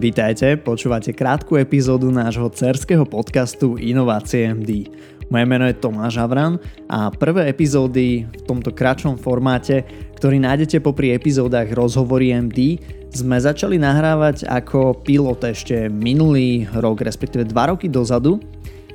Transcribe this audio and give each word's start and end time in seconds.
Vítajte, 0.00 0.56
počúvate 0.56 1.12
krátku 1.12 1.60
epizódu 1.60 2.08
nášho 2.08 2.48
cerského 2.48 3.04
podcastu 3.04 3.76
Inovácie 3.76 4.48
MD. 4.48 4.88
Moje 5.28 5.44
meno 5.44 5.68
je 5.68 5.76
Tomáš 5.76 6.16
Havran 6.16 6.56
a 6.88 7.12
prvé 7.12 7.52
epizódy 7.52 8.24
v 8.24 8.42
tomto 8.48 8.72
kratšom 8.72 9.20
formáte, 9.20 9.84
ktorý 10.16 10.40
nájdete 10.40 10.80
popri 10.80 11.12
epizódach 11.12 11.68
Rozhovory 11.68 12.32
MD, 12.32 12.80
sme 13.12 13.36
začali 13.44 13.76
nahrávať 13.76 14.48
ako 14.48 15.04
pilot 15.04 15.44
ešte 15.44 15.92
minulý 15.92 16.64
rok, 16.80 17.04
respektíve 17.04 17.44
dva 17.44 17.68
roky 17.76 17.92
dozadu 17.92 18.40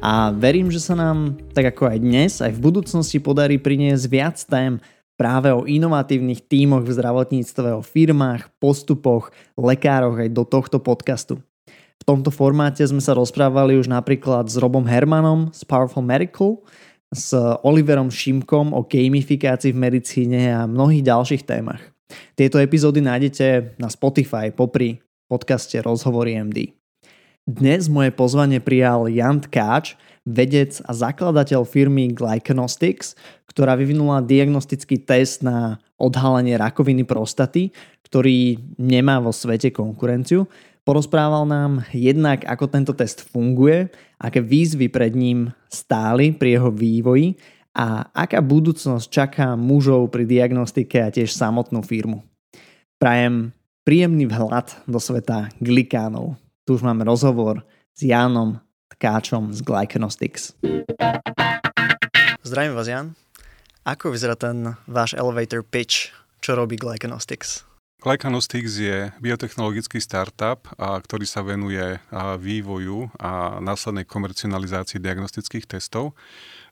a 0.01 0.33
verím, 0.33 0.73
že 0.73 0.81
sa 0.81 0.97
nám, 0.97 1.37
tak 1.53 1.69
ako 1.69 1.85
aj 1.85 1.97
dnes, 2.01 2.41
aj 2.41 2.49
v 2.49 2.63
budúcnosti 2.65 3.21
podarí 3.21 3.61
priniesť 3.61 4.05
viac 4.09 4.41
tém, 4.41 4.81
práve 5.15 5.51
o 5.51 5.63
inovatívnych 5.63 6.45
tímoch 6.47 6.83
v 6.83 6.95
zdravotníctve, 6.95 7.75
o 7.75 7.81
firmách, 7.81 8.51
postupoch, 8.59 9.31
lekároch 9.55 10.19
aj 10.19 10.29
do 10.31 10.43
tohto 10.43 10.77
podcastu. 10.79 11.39
V 11.95 12.03
tomto 12.03 12.29
formáte 12.29 12.83
sme 12.85 12.99
sa 13.01 13.15
rozprávali 13.15 13.79
už 13.79 13.87
napríklad 13.89 14.51
s 14.51 14.59
Robom 14.59 14.83
Hermanom 14.83 15.49
z 15.55 15.63
Powerful 15.65 16.03
Medical, 16.03 16.61
s 17.09 17.31
Oliverom 17.63 18.11
Šimkom 18.11 18.75
o 18.75 18.83
gamifikácii 18.83 19.71
v 19.71 19.81
medicíne 19.81 20.51
a 20.51 20.67
mnohých 20.67 21.07
ďalších 21.07 21.47
témach. 21.47 21.81
Tieto 22.37 22.61
epizódy 22.61 23.01
nájdete 23.01 23.79
na 23.81 23.89
Spotify 23.89 24.51
popri 24.51 25.01
podcaste 25.25 25.79
Rozhovory 25.81 26.37
MD. 26.37 26.75
Dnes 27.45 27.89
moje 27.89 28.09
pozvanie 28.09 28.61
prijal 28.61 29.09
Jan 29.09 29.41
Tkáč, 29.41 29.97
vedec 30.25 30.81
a 30.83 30.91
zakladateľ 30.91 31.63
firmy 31.63 32.09
Glycanostics, 32.11 33.13
ktorá 33.45 33.77
vyvinula 33.77 34.25
diagnostický 34.25 35.05
test 35.05 35.45
na 35.45 35.77
odhalenie 36.01 36.57
rakoviny 36.57 37.05
prostaty, 37.05 37.71
ktorý 38.03 38.59
nemá 38.81 39.21
vo 39.21 39.31
svete 39.31 39.71
konkurenciu. 39.71 40.49
Porozprával 40.85 41.49
nám 41.49 41.81
jednak, 41.93 42.45
ako 42.45 42.69
tento 42.69 42.93
test 42.93 43.25
funguje, 43.25 43.89
aké 44.21 44.41
výzvy 44.41 44.89
pred 44.89 45.13
ním 45.17 45.49
stáli 45.65 46.33
pri 46.33 46.61
jeho 46.61 46.69
vývoji 46.69 47.37
a 47.73 48.05
aká 48.13 48.39
budúcnosť 48.39 49.05
čaká 49.09 49.47
mužov 49.57 50.13
pri 50.13 50.29
diagnostike 50.29 51.01
a 51.01 51.09
tiež 51.09 51.33
samotnú 51.33 51.81
firmu. 51.81 52.21
Prajem 53.01 53.51
príjemný 53.83 54.25
vhľad 54.29 54.87
do 54.87 54.97
sveta 55.01 55.53
glikánov. 55.61 56.37
Tu 56.65 56.77
už 56.77 56.81
máme 56.81 57.05
rozhovor 57.05 57.61
s 57.93 58.05
Jánom 58.05 58.64
tkáčom 58.93 59.53
z 59.53 59.59
Glycanostics. 59.65 60.53
Zdravím 62.45 62.77
vás, 62.77 62.85
Jan. 62.85 63.17
Ako 63.85 64.13
vyzerá 64.13 64.37
ten 64.37 64.77
váš 64.85 65.13
elevator 65.17 65.61
pitch, 65.65 66.13
čo 66.41 66.57
robí 66.57 66.77
Glycanostics? 66.77 67.65
Glycanostics 68.05 68.77
je 68.77 69.09
biotechnologický 69.17 69.97
startup, 69.97 70.69
a, 70.77 71.01
ktorý 71.01 71.25
sa 71.25 71.41
venuje 71.41 71.97
a, 72.13 72.37
vývoju 72.37 73.09
a 73.17 73.57
následnej 73.57 74.05
komercionalizácii 74.05 75.01
diagnostických 75.01 75.65
testov. 75.65 76.13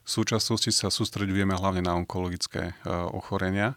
V 0.06 0.10
súčasnosti 0.10 0.70
sa 0.70 0.94
sústredujeme 0.94 1.58
hlavne 1.58 1.82
na 1.82 1.98
onkologické 1.98 2.78
a, 2.86 3.10
ochorenia. 3.10 3.74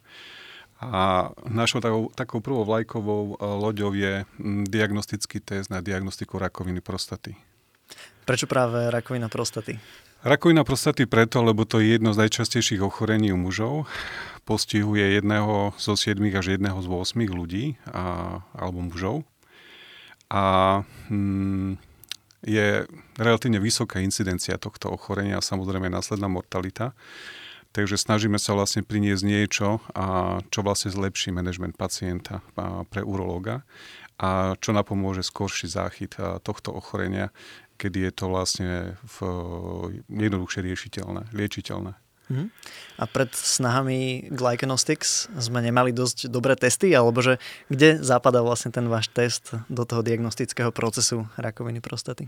A 0.77 1.33
našou 1.49 1.81
takou, 1.81 2.13
takou 2.13 2.45
prvou 2.45 2.61
vlajkovou 2.61 3.41
loďou 3.41 3.97
je 3.97 4.29
diagnostický 4.69 5.41
test 5.41 5.73
na 5.73 5.81
diagnostiku 5.81 6.37
rakoviny 6.37 6.85
prostaty. 6.85 7.46
Prečo 8.27 8.43
práve 8.43 8.91
rakovina 8.91 9.31
prostaty? 9.31 9.79
Rakovina 10.19 10.67
prostaty 10.67 11.07
preto, 11.07 11.39
lebo 11.39 11.63
to 11.63 11.79
je 11.79 11.95
jedno 11.95 12.11
z 12.11 12.27
najčastejších 12.27 12.83
ochorení 12.83 13.31
u 13.31 13.39
mužov. 13.39 13.87
Postihuje 14.43 15.15
jedného 15.15 15.71
zo 15.79 15.95
7 15.95 16.19
až 16.35 16.59
jedného 16.59 16.75
z 16.83 16.87
8 16.91 17.23
ľudí 17.23 17.79
a, 17.87 18.43
alebo 18.51 18.83
mužov. 18.83 19.23
A 20.27 20.43
hm, 21.07 21.79
je 22.43 22.83
relatívne 23.15 23.63
vysoká 23.63 24.03
incidencia 24.03 24.59
tohto 24.59 24.91
ochorenia 24.91 25.39
a 25.39 25.47
samozrejme 25.47 25.87
následná 25.87 26.27
mortalita. 26.27 26.91
Takže 27.71 27.95
snažíme 27.95 28.43
sa 28.43 28.59
vlastne 28.59 28.83
priniesť 28.83 29.23
niečo, 29.23 29.79
a 29.95 30.39
čo 30.51 30.67
vlastne 30.67 30.91
zlepší 30.91 31.31
manažment 31.31 31.79
pacienta 31.79 32.43
pre 32.91 33.07
urológa 33.07 33.63
a 34.17 34.57
čo 34.57 34.73
napomôže 34.73 35.21
skorší 35.21 35.69
záchyt 35.69 36.17
tohto 36.41 36.73
ochorenia 36.73 37.29
kedy 37.77 38.09
je 38.09 38.11
to 38.11 38.25
vlastne 38.27 38.97
v, 39.05 39.17
jednoduchšie 40.09 40.65
riešiteľné, 40.65 41.29
liečiteľné. 41.31 41.93
Uh-huh. 42.27 42.51
A 42.99 43.07
pred 43.07 43.31
snahami 43.31 44.27
Glycanostics 44.27 45.31
sme 45.39 45.63
nemali 45.63 45.95
dosť 45.95 46.27
dobré 46.27 46.59
testy, 46.59 46.91
alebo 46.91 47.23
že 47.23 47.39
kde 47.71 48.03
zapadá 48.03 48.43
vlastne 48.43 48.67
ten 48.67 48.91
váš 48.91 49.07
test 49.07 49.55
do 49.71 49.87
toho 49.87 50.03
diagnostického 50.03 50.75
procesu 50.75 51.23
rakoviny 51.39 51.79
prostaty? 51.79 52.27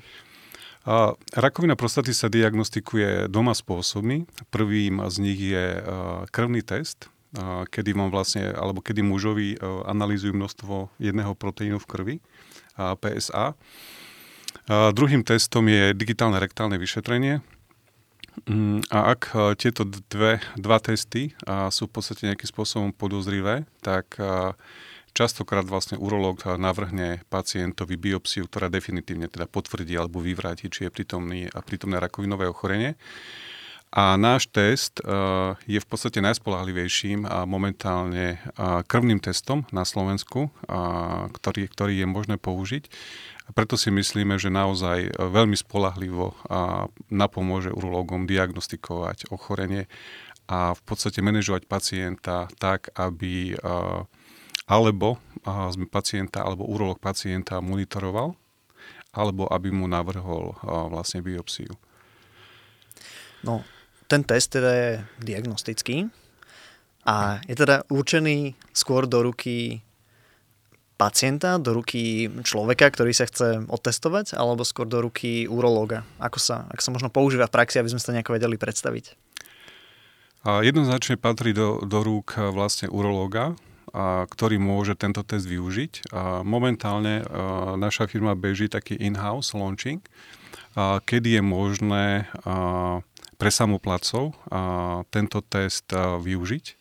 A 0.87 1.19
rakovina 1.35 1.75
prostaty 1.75 2.15
sa 2.15 2.31
diagnostikuje 2.31 3.27
doma 3.27 3.51
spôsobmi. 3.51 4.23
Prvým 4.47 5.03
z 5.11 5.15
nich 5.19 5.35
je 5.35 5.83
krvný 6.31 6.63
test, 6.63 7.11
kedy 7.67 7.91
mám 7.91 8.07
vlastne, 8.07 8.55
alebo 8.55 8.79
kedy 8.79 9.03
mužovi 9.03 9.59
analýzujú 9.83 10.31
množstvo 10.31 10.95
jedného 10.95 11.35
proteínu 11.35 11.75
v 11.83 11.89
krvi, 11.91 12.15
PSA 12.79 13.59
a 14.69 14.93
druhým 14.93 15.25
testom 15.25 15.65
je 15.65 15.97
digitálne 15.97 16.37
rektálne 16.37 16.77
vyšetrenie. 16.77 17.41
Mm, 18.45 18.85
a 18.93 19.17
ak 19.17 19.33
e, 19.33 19.57
tieto 19.57 19.81
dve, 19.83 20.37
dva 20.53 20.77
testy 20.77 21.33
sú 21.73 21.89
v 21.89 21.93
podstate 21.97 22.29
nejakým 22.29 22.45
spôsobom 22.45 22.93
podozrivé, 22.93 23.65
tak 23.81 24.21
častokrát 25.17 25.65
vlastne 25.65 25.97
urológ 25.97 26.45
navrhne 26.45 27.25
pacientovi 27.33 27.97
biopsiu, 27.97 28.45
ktorá 28.45 28.69
definitívne 28.69 29.25
teda 29.25 29.49
potvrdí 29.49 29.97
alebo 29.97 30.21
vyvráti, 30.21 30.69
či 30.69 30.85
je 30.87 30.93
prítomný 30.93 31.49
a 31.49 31.59
prítomné 31.65 31.97
rakovinové 31.97 32.45
ochorenie. 32.45 32.93
A 33.89 34.21
náš 34.21 34.45
test 34.53 35.01
je 35.65 35.79
v 35.81 35.87
podstate 35.89 36.21
najspolahlivejším 36.21 37.25
a 37.25 37.49
momentálne 37.49 38.37
krvným 38.85 39.17
testom 39.17 39.65
na 39.73 39.81
Slovensku, 39.81 40.53
ktorý, 41.33 41.65
ktorý 41.73 41.93
je 41.97 42.07
možné 42.07 42.37
použiť. 42.37 42.85
A 43.49 43.53
preto 43.57 43.81
si 43.81 43.89
myslíme, 43.89 44.37
že 44.37 44.53
naozaj 44.53 45.17
veľmi 45.17 45.57
spolahlivo 45.57 46.37
napomôže 47.09 47.73
urológom 47.73 48.29
diagnostikovať 48.29 49.33
ochorenie 49.33 49.89
a 50.45 50.77
v 50.77 50.81
podstate 50.85 51.25
manažovať 51.25 51.65
pacienta 51.65 52.45
tak, 52.61 52.93
aby 52.93 53.57
alebo 54.69 55.17
sme 55.45 55.89
pacienta, 55.89 56.45
alebo 56.45 56.69
urológ 56.69 57.01
pacienta 57.01 57.57
monitoroval, 57.57 58.37
alebo 59.17 59.49
aby 59.49 59.73
mu 59.73 59.89
navrhol 59.89 60.53
vlastne 60.93 61.25
biopsiu. 61.25 61.73
No, 63.41 63.65
ten 64.05 64.21
test 64.21 64.53
teda 64.53 64.69
je 64.69 64.89
diagnostický 65.25 66.05
a 67.01 67.41
je 67.49 67.55
teda 67.57 67.81
určený 67.89 68.53
skôr 68.77 69.09
do 69.09 69.25
ruky 69.25 69.81
pacienta, 70.99 71.55
do 71.55 71.71
ruky 71.71 72.27
človeka, 72.43 72.91
ktorý 72.91 73.15
sa 73.15 73.23
chce 73.23 73.63
otestovať, 73.71 74.35
alebo 74.35 74.67
skôr 74.67 74.83
do 74.83 74.99
ruky 74.99 75.47
urológa? 75.47 76.03
Ako 76.19 76.43
sa, 76.43 76.67
ako 76.67 76.81
sa 76.83 76.91
možno 76.91 77.07
používa 77.07 77.47
v 77.47 77.55
praxi, 77.55 77.79
aby 77.79 77.87
sme 77.87 78.03
sa 78.03 78.11
nejako 78.11 78.35
vedeli 78.35 78.59
predstaviť? 78.59 79.15
A 80.43 80.63
jednoznačne 80.63 81.19
patrí 81.19 81.55
do, 81.55 81.83
do 81.83 81.99
rúk 82.03 82.35
vlastne 82.35 82.91
urológa, 82.91 83.55
a, 83.91 84.23
ktorý 84.27 84.59
môže 84.59 84.95
tento 84.95 85.23
test 85.23 85.47
využiť. 85.47 86.15
A 86.15 86.47
momentálne 86.47 87.23
a, 87.23 87.25
naša 87.75 88.07
firma 88.07 88.39
beží 88.39 88.71
taký 88.71 88.95
in-house 88.99 89.55
launching, 89.55 89.99
a, 90.75 91.03
kedy 91.03 91.39
je 91.39 91.43
možné 91.43 92.27
a, 92.43 93.03
pre 93.35 93.51
samoplacov 93.51 94.35
a, 94.47 95.03
tento 95.11 95.43
test 95.43 95.91
a, 95.91 96.19
využiť. 96.19 96.78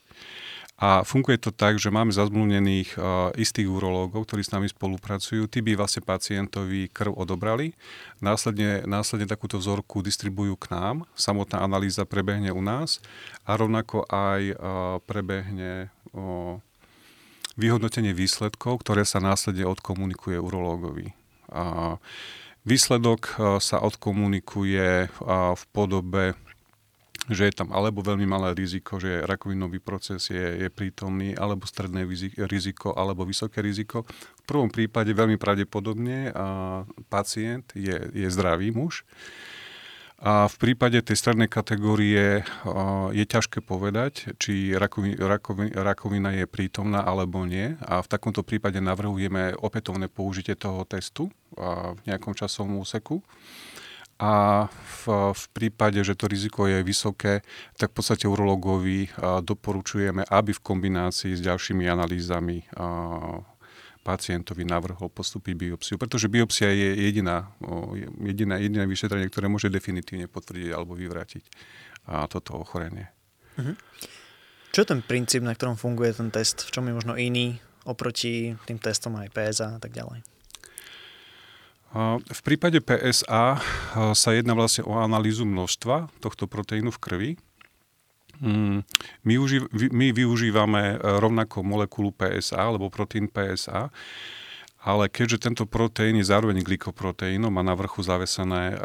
A 0.79 1.03
funguje 1.03 1.43
to 1.43 1.51
tak, 1.51 1.83
že 1.83 1.91
máme 1.91 2.15
zazmluvnených 2.15 2.95
uh, 2.95 3.35
istých 3.35 3.67
urológov, 3.67 4.31
ktorí 4.31 4.47
s 4.47 4.55
nami 4.55 4.71
spolupracujú. 4.71 5.51
Tí 5.51 5.59
by 5.59 5.75
vlastne 5.75 6.07
pacientovi 6.07 6.87
krv 6.87 7.19
odobrali. 7.19 7.75
Následne, 8.23 8.87
následne 8.87 9.27
takúto 9.27 9.59
vzorku 9.59 10.07
distribujú 10.07 10.55
k 10.55 10.71
nám. 10.71 11.03
Samotná 11.19 11.67
analýza 11.67 12.07
prebehne 12.07 12.55
u 12.55 12.63
nás 12.63 13.03
a 13.43 13.59
rovnako 13.59 14.07
aj 14.07 14.43
uh, 14.55 14.57
prebehne 15.03 15.91
vyhodnotenie 17.59 18.15
výsledkov, 18.15 18.87
ktoré 18.87 19.03
sa 19.03 19.19
následne 19.19 19.67
odkomunikuje 19.67 20.39
urológovi. 20.39 21.11
Výsledok 22.63 23.21
uh, 23.35 23.59
sa 23.59 23.83
odkomunikuje 23.83 25.11
v 25.59 25.63
podobe 25.75 26.39
že 27.29 27.49
je 27.49 27.55
tam 27.55 27.71
alebo 27.71 28.01
veľmi 28.01 28.25
malé 28.25 28.57
riziko, 28.57 28.97
že 28.97 29.25
rakovinový 29.25 29.79
proces 29.79 30.33
je, 30.33 30.67
je 30.67 30.69
prítomný, 30.73 31.37
alebo 31.37 31.69
stredné 31.69 32.09
riziko, 32.49 32.97
alebo 32.97 33.29
vysoké 33.29 33.61
riziko. 33.61 34.09
V 34.41 34.45
prvom 34.49 34.73
prípade 34.73 35.13
veľmi 35.13 35.37
pravdepodobne 35.37 36.33
a 36.33 36.47
pacient 37.13 37.69
je, 37.77 37.97
je 38.13 38.29
zdravý 38.33 38.73
muž. 38.73 39.05
A 40.19 40.51
v 40.51 40.57
prípade 40.59 40.99
tej 40.99 41.15
strednej 41.15 41.47
kategórie 41.47 42.43
je 43.15 43.25
ťažké 43.25 43.63
povedať, 43.63 44.35
či 44.43 44.75
rakovina, 44.75 45.39
rakovina 45.79 46.35
je 46.35 46.43
prítomná 46.51 47.07
alebo 47.07 47.47
nie. 47.47 47.79
A 47.87 48.03
v 48.03 48.11
takomto 48.11 48.43
prípade 48.43 48.83
navrhujeme 48.83 49.55
opätovné 49.55 50.11
použitie 50.11 50.59
toho 50.59 50.83
testu 50.83 51.31
v 51.55 52.03
nejakom 52.11 52.35
časovom 52.35 52.83
úseku. 52.83 53.23
A 54.19 54.67
v, 54.67 55.31
v 55.31 55.45
prípade, 55.55 56.03
že 56.03 56.19
to 56.19 56.27
riziko 56.27 56.67
je 56.67 56.83
vysoké, 56.83 57.47
tak 57.79 57.95
v 57.95 58.03
podstate 58.03 58.27
urologovi 58.27 59.07
doporučujeme, 59.47 60.27
aby 60.27 60.51
v 60.51 60.65
kombinácii 60.65 61.39
s 61.39 61.43
ďalšími 61.47 61.87
analýzami 61.87 62.67
pacientovi 64.03 64.67
navrhol 64.67 65.07
postúpiť 65.13 65.55
biopsiu, 65.55 65.97
pretože 66.03 66.27
biopsia 66.27 66.73
je 66.73 66.99
jediná, 66.99 67.53
jediná, 68.25 68.59
jediné 68.59 68.85
vyšetrenie, 68.91 69.31
ktoré 69.31 69.47
môže 69.47 69.71
definitívne 69.71 70.27
potvrdiť 70.27 70.71
alebo 70.75 70.99
vyvrátiť 70.99 71.45
toto 72.33 72.59
ochorenie. 72.59 73.13
Uh-huh. 73.55 73.77
Čo 74.73 74.83
je 74.83 74.89
ten 74.97 75.01
princíp, 75.05 75.45
na 75.45 75.53
ktorom 75.53 75.77
funguje 75.77 76.17
ten 76.17 76.33
test? 76.33 76.65
V 76.65 76.73
čom 76.73 76.89
je 76.89 76.97
možno 76.97 77.15
iný 77.15 77.61
oproti 77.85 78.57
tým 78.65 78.81
testom 78.81 79.15
aj 79.21 79.31
PSA 79.31 79.77
a 79.77 79.81
tak 79.81 79.93
ďalej? 79.93 80.25
V 82.29 82.41
prípade 82.45 82.85
PSA 82.85 83.65
sa 84.13 84.31
jedná 84.37 84.53
vlastne 84.53 84.85
o 84.85 85.01
analýzu 85.01 85.49
množstva 85.49 86.13
tohto 86.21 86.45
proteínu 86.45 86.93
v 86.93 87.01
krvi. 87.01 87.31
Mm, 88.39 88.87
my, 89.27 89.35
užív, 89.35 89.67
my 89.73 90.15
využívame 90.15 90.95
e, 90.95 90.97
rovnako 91.03 91.67
molekulu 91.67 92.15
PSA, 92.15 92.71
alebo 92.71 92.87
proteín 92.87 93.27
PSA, 93.27 93.91
ale 94.79 95.11
keďže 95.11 95.51
tento 95.51 95.67
proteín 95.67 96.23
je 96.23 96.31
zároveň 96.31 96.63
glykoproteínom, 96.63 97.51
má 97.51 97.67
na 97.67 97.75
vrchu 97.75 97.99
zavesené 98.07 98.79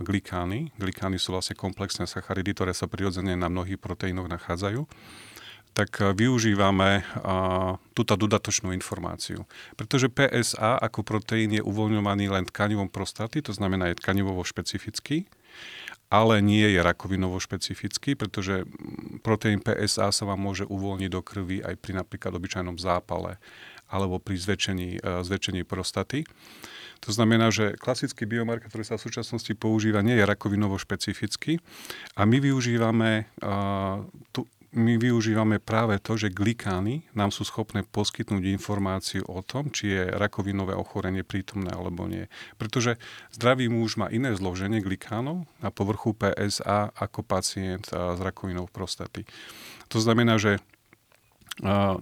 glikány, 0.00 0.72
glikány 0.80 1.20
sú 1.20 1.36
vlastne 1.36 1.52
komplexné 1.52 2.08
sacharidy, 2.08 2.56
ktoré 2.56 2.72
sa 2.72 2.88
prirodzene 2.88 3.36
na 3.36 3.52
mnohých 3.52 3.76
proteínoch 3.76 4.24
nachádzajú, 4.24 4.88
tak 5.74 6.00
e, 6.00 6.12
využívame 6.14 7.04
túto 7.92 8.14
dodatočnú 8.14 8.70
informáciu. 8.72 9.44
Pretože 9.74 10.12
PSA 10.12 10.78
ako 10.78 11.02
proteín 11.02 11.50
je 11.54 11.62
uvoľňovaný 11.62 12.30
len 12.30 12.44
tkanivom 12.46 12.88
prostaty, 12.88 13.42
to 13.42 13.50
znamená 13.50 13.90
je 13.90 14.00
tkanivovo 14.00 14.44
špecifický, 14.46 15.26
ale 16.08 16.40
nie 16.40 16.64
je 16.64 16.80
rakovinovo 16.80 17.36
špecifický, 17.36 18.16
pretože 18.16 18.64
proteín 19.20 19.60
PSA 19.60 20.08
sa 20.08 20.24
vám 20.24 20.40
môže 20.40 20.64
uvoľniť 20.64 21.10
do 21.12 21.20
krvi 21.20 21.60
aj 21.60 21.74
pri 21.76 21.92
napríklad 22.00 22.32
obyčajnom 22.32 22.80
zápale 22.80 23.36
alebo 23.88 24.20
pri 24.20 24.36
zväčšení, 24.36 25.00
e, 25.00 25.24
zväčšení 25.24 25.64
prostaty. 25.64 26.24
To 27.06 27.10
znamená, 27.14 27.54
že 27.54 27.78
klasický 27.78 28.26
biomarker, 28.26 28.68
ktorý 28.68 28.84
sa 28.84 28.98
v 28.98 29.06
súčasnosti 29.06 29.52
používa, 29.54 30.02
nie 30.02 30.18
je 30.18 30.26
rakovinovo 30.26 30.74
špecifický 30.82 31.62
a 32.18 32.26
my 32.26 32.42
využívame 32.42 33.30
uh, 33.38 34.02
tu, 34.34 34.50
my 34.68 35.00
využívame 35.00 35.56
práve 35.64 35.96
to, 35.96 36.20
že 36.20 36.28
glikány 36.28 37.08
nám 37.16 37.32
sú 37.32 37.40
schopné 37.48 37.88
poskytnúť 37.88 38.52
informáciu 38.52 39.24
o 39.24 39.40
tom, 39.40 39.72
či 39.72 39.96
je 39.96 40.02
rakovinové 40.12 40.76
ochorenie 40.76 41.24
prítomné 41.24 41.72
alebo 41.72 42.04
nie. 42.04 42.28
Pretože 42.60 43.00
zdravý 43.32 43.72
muž 43.72 43.96
má 43.96 44.12
iné 44.12 44.36
zloženie 44.36 44.84
glikánov 44.84 45.48
na 45.64 45.72
povrchu 45.72 46.12
PSA 46.12 46.92
ako 46.92 47.24
pacient 47.24 47.88
s 47.88 48.18
rakovinou 48.20 48.68
prostaty. 48.68 49.24
To 49.88 50.04
znamená, 50.04 50.36
že 50.36 50.60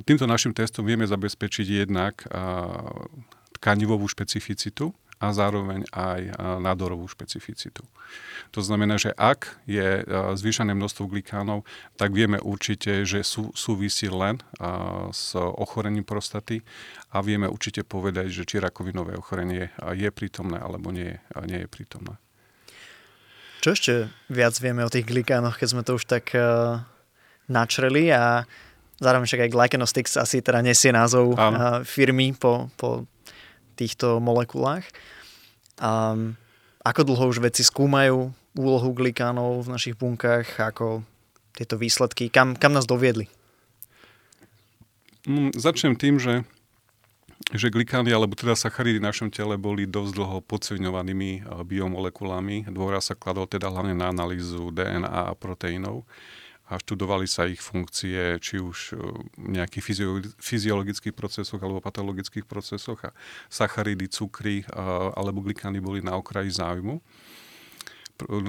týmto 0.03 0.27
našim 0.27 0.51
testom 0.51 0.83
vieme 0.83 1.07
zabezpečiť 1.07 1.87
jednak 1.87 2.27
tkanivovú 3.63 4.11
špecificitu, 4.11 4.91
a 5.17 5.33
zároveň 5.33 5.89
aj 5.97 6.21
nádorovú 6.61 7.09
špecificitu. 7.09 7.81
To 8.53 8.61
znamená, 8.61 9.01
že 9.01 9.17
ak 9.17 9.59
je 9.65 10.05
zvýšené 10.37 10.77
množstvo 10.77 11.09
glikánov, 11.09 11.65
tak 11.97 12.13
vieme 12.13 12.37
určite, 12.37 13.09
že 13.09 13.25
sú, 13.25 13.51
súvisí 13.57 14.13
len 14.13 14.39
s 15.11 15.33
ochorením 15.35 16.05
prostaty 16.05 16.61
a 17.17 17.25
vieme 17.25 17.49
určite 17.49 17.81
povedať, 17.81 18.29
že 18.29 18.45
či 18.45 18.61
rakovinové 18.61 19.17
ochorenie 19.17 19.73
je 19.97 20.09
prítomné 20.13 20.61
alebo 20.61 20.93
nie, 20.93 21.17
nie 21.49 21.65
je 21.65 21.69
prítomné. 21.69 22.21
Čo 23.65 23.73
ešte 23.73 23.93
viac 24.29 24.55
vieme 24.61 24.85
o 24.85 24.93
tých 24.93 25.09
glikánoch, 25.09 25.57
keď 25.57 25.69
sme 25.73 25.83
to 25.83 25.97
už 25.97 26.07
tak 26.07 26.37
načreli 27.49 28.13
a 28.13 28.45
zároveň 29.01 29.27
však 29.27 29.43
aj 29.49 29.53
Glycanostics 29.53 30.13
asi 30.17 30.41
teda 30.41 30.65
nesie 30.65 30.89
názov 30.89 31.37
uh, 31.37 31.83
firmy 31.85 32.33
po, 32.33 32.73
po 32.81 33.05
týchto 33.77 34.19
molekulách. 34.19 34.89
A 35.77 36.17
ako 36.81 37.01
dlho 37.05 37.25
už 37.29 37.45
vedci 37.45 37.61
skúmajú 37.61 38.33
úlohu 38.57 38.91
glikánov 38.97 39.69
v 39.69 39.73
našich 39.77 39.95
bunkách, 40.01 40.49
ako 40.57 41.05
tieto 41.53 41.77
výsledky, 41.77 42.33
kam, 42.33 42.57
kam 42.57 42.73
nás 42.73 42.89
doviedli? 42.89 43.29
Mm, 45.29 45.53
začnem 45.53 45.95
tým, 45.95 46.17
že 46.17 46.49
že 47.55 47.71
glikány, 47.71 48.11
alebo 48.11 48.35
teda 48.35 48.59
sacharidy 48.59 48.99
v 48.99 49.07
našom 49.07 49.31
tele 49.31 49.55
boli 49.55 49.87
dosť 49.87 50.13
dlho 50.19 50.39
podceňovanými 50.51 51.47
biomolekulami. 51.63 52.67
Dôraz 52.67 53.13
sa 53.13 53.15
kladol 53.15 53.47
teda 53.47 53.71
hlavne 53.71 53.95
na 53.95 54.11
analýzu 54.11 54.75
DNA 54.75 55.07
a 55.07 55.37
proteínov 55.39 56.03
a 56.67 56.83
študovali 56.83 57.31
sa 57.31 57.47
ich 57.47 57.63
funkcie, 57.63 58.43
či 58.43 58.59
už 58.59 58.99
v 59.39 59.49
nejakých 59.55 59.85
fyziologických 60.35 61.15
procesoch 61.15 61.63
alebo 61.63 61.79
patologických 61.79 62.43
procesoch 62.43 62.99
a 63.07 63.15
sacharidy, 63.47 64.11
cukry 64.11 64.67
alebo 65.15 65.47
glikány 65.47 65.79
boli 65.79 66.03
na 66.03 66.19
okraji 66.19 66.51
záujmu. 66.51 66.99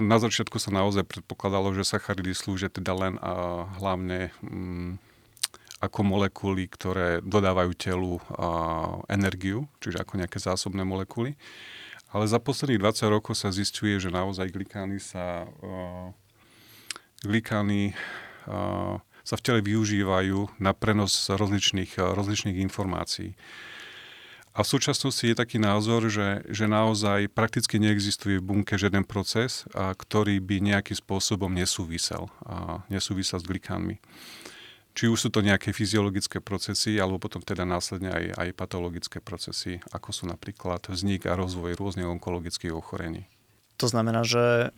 Na 0.02 0.18
začiatku 0.18 0.58
sa 0.58 0.72
naozaj 0.72 1.04
predpokladalo, 1.06 1.76
že 1.76 1.86
sacharidy 1.86 2.32
slúžia 2.32 2.72
teda 2.72 2.96
len 2.96 3.20
a 3.20 3.68
hlavne 3.78 4.32
mm, 4.40 4.96
ako 5.78 6.00
molekuly, 6.02 6.66
ktoré 6.72 7.22
dodávajú 7.22 7.72
telu 7.78 8.18
a, 8.34 9.04
energiu, 9.12 9.70
čiže 9.84 10.02
ako 10.02 10.24
nejaké 10.24 10.40
zásobné 10.42 10.82
molekuly. 10.82 11.38
Ale 12.16 12.24
za 12.26 12.40
posledných 12.40 12.80
20 12.80 13.12
rokov 13.12 13.36
sa 13.36 13.52
zistuje, 13.52 14.00
že 14.00 14.08
naozaj 14.08 14.50
glikány 14.50 14.98
sa 14.98 15.46
a, 15.46 16.16
glikány 17.26 17.98
sa 19.28 19.36
v 19.36 19.44
tele 19.44 19.60
využívajú 19.60 20.56
na 20.64 20.72
prenos 20.72 21.28
rozličných, 21.28 22.00
rozličných 22.00 22.64
informácií. 22.64 23.36
A 24.58 24.66
v 24.66 24.72
súčasnosti 24.74 25.22
je 25.22 25.38
taký 25.38 25.62
názor, 25.62 26.10
že, 26.10 26.42
že 26.50 26.66
naozaj 26.66 27.30
prakticky 27.30 27.78
neexistuje 27.78 28.42
v 28.42 28.48
bunke 28.48 28.74
žiaden 28.74 29.06
proces, 29.06 29.70
a, 29.78 29.94
ktorý 29.94 30.42
by 30.42 30.66
nejakým 30.66 30.98
spôsobom 30.98 31.54
nesúvisel, 31.54 32.26
a, 32.42 32.82
nesúvisel 32.90 33.38
s 33.38 33.46
glikánmi. 33.46 34.02
Či 34.98 35.14
už 35.14 35.20
sú 35.20 35.30
to 35.30 35.46
nejaké 35.46 35.78
fyziologické 35.78 36.42
procesy, 36.42 36.98
alebo 36.98 37.22
potom 37.22 37.38
teda 37.46 37.70
následne 37.70 38.10
aj, 38.10 38.34
aj 38.34 38.50
patologické 38.58 39.22
procesy, 39.22 39.78
ako 39.94 40.10
sú 40.10 40.26
napríklad 40.26 40.90
vznik 40.90 41.30
a 41.30 41.38
rozvoj 41.38 41.78
rôznych 41.78 42.10
onkologických 42.10 42.74
ochorení. 42.74 43.30
To 43.78 43.86
znamená, 43.86 44.26
že 44.26 44.74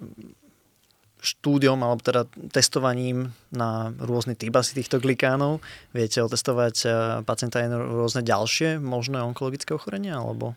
štúdiom 1.20 1.80
alebo 1.84 2.00
teda 2.00 2.26
testovaním 2.50 3.36
na 3.52 3.92
rôzny 4.00 4.40
typ 4.40 4.56
asi 4.56 4.76
týchto 4.76 5.04
glikánov 5.04 5.60
viete 5.92 6.24
otestovať 6.24 6.76
eh, 6.88 6.92
pacienta 7.28 7.60
aj 7.60 7.76
rôzne 7.76 8.22
ďalšie 8.24 8.80
možné 8.80 9.20
onkologické 9.20 9.76
ochorenia 9.76 10.18
alebo? 10.20 10.56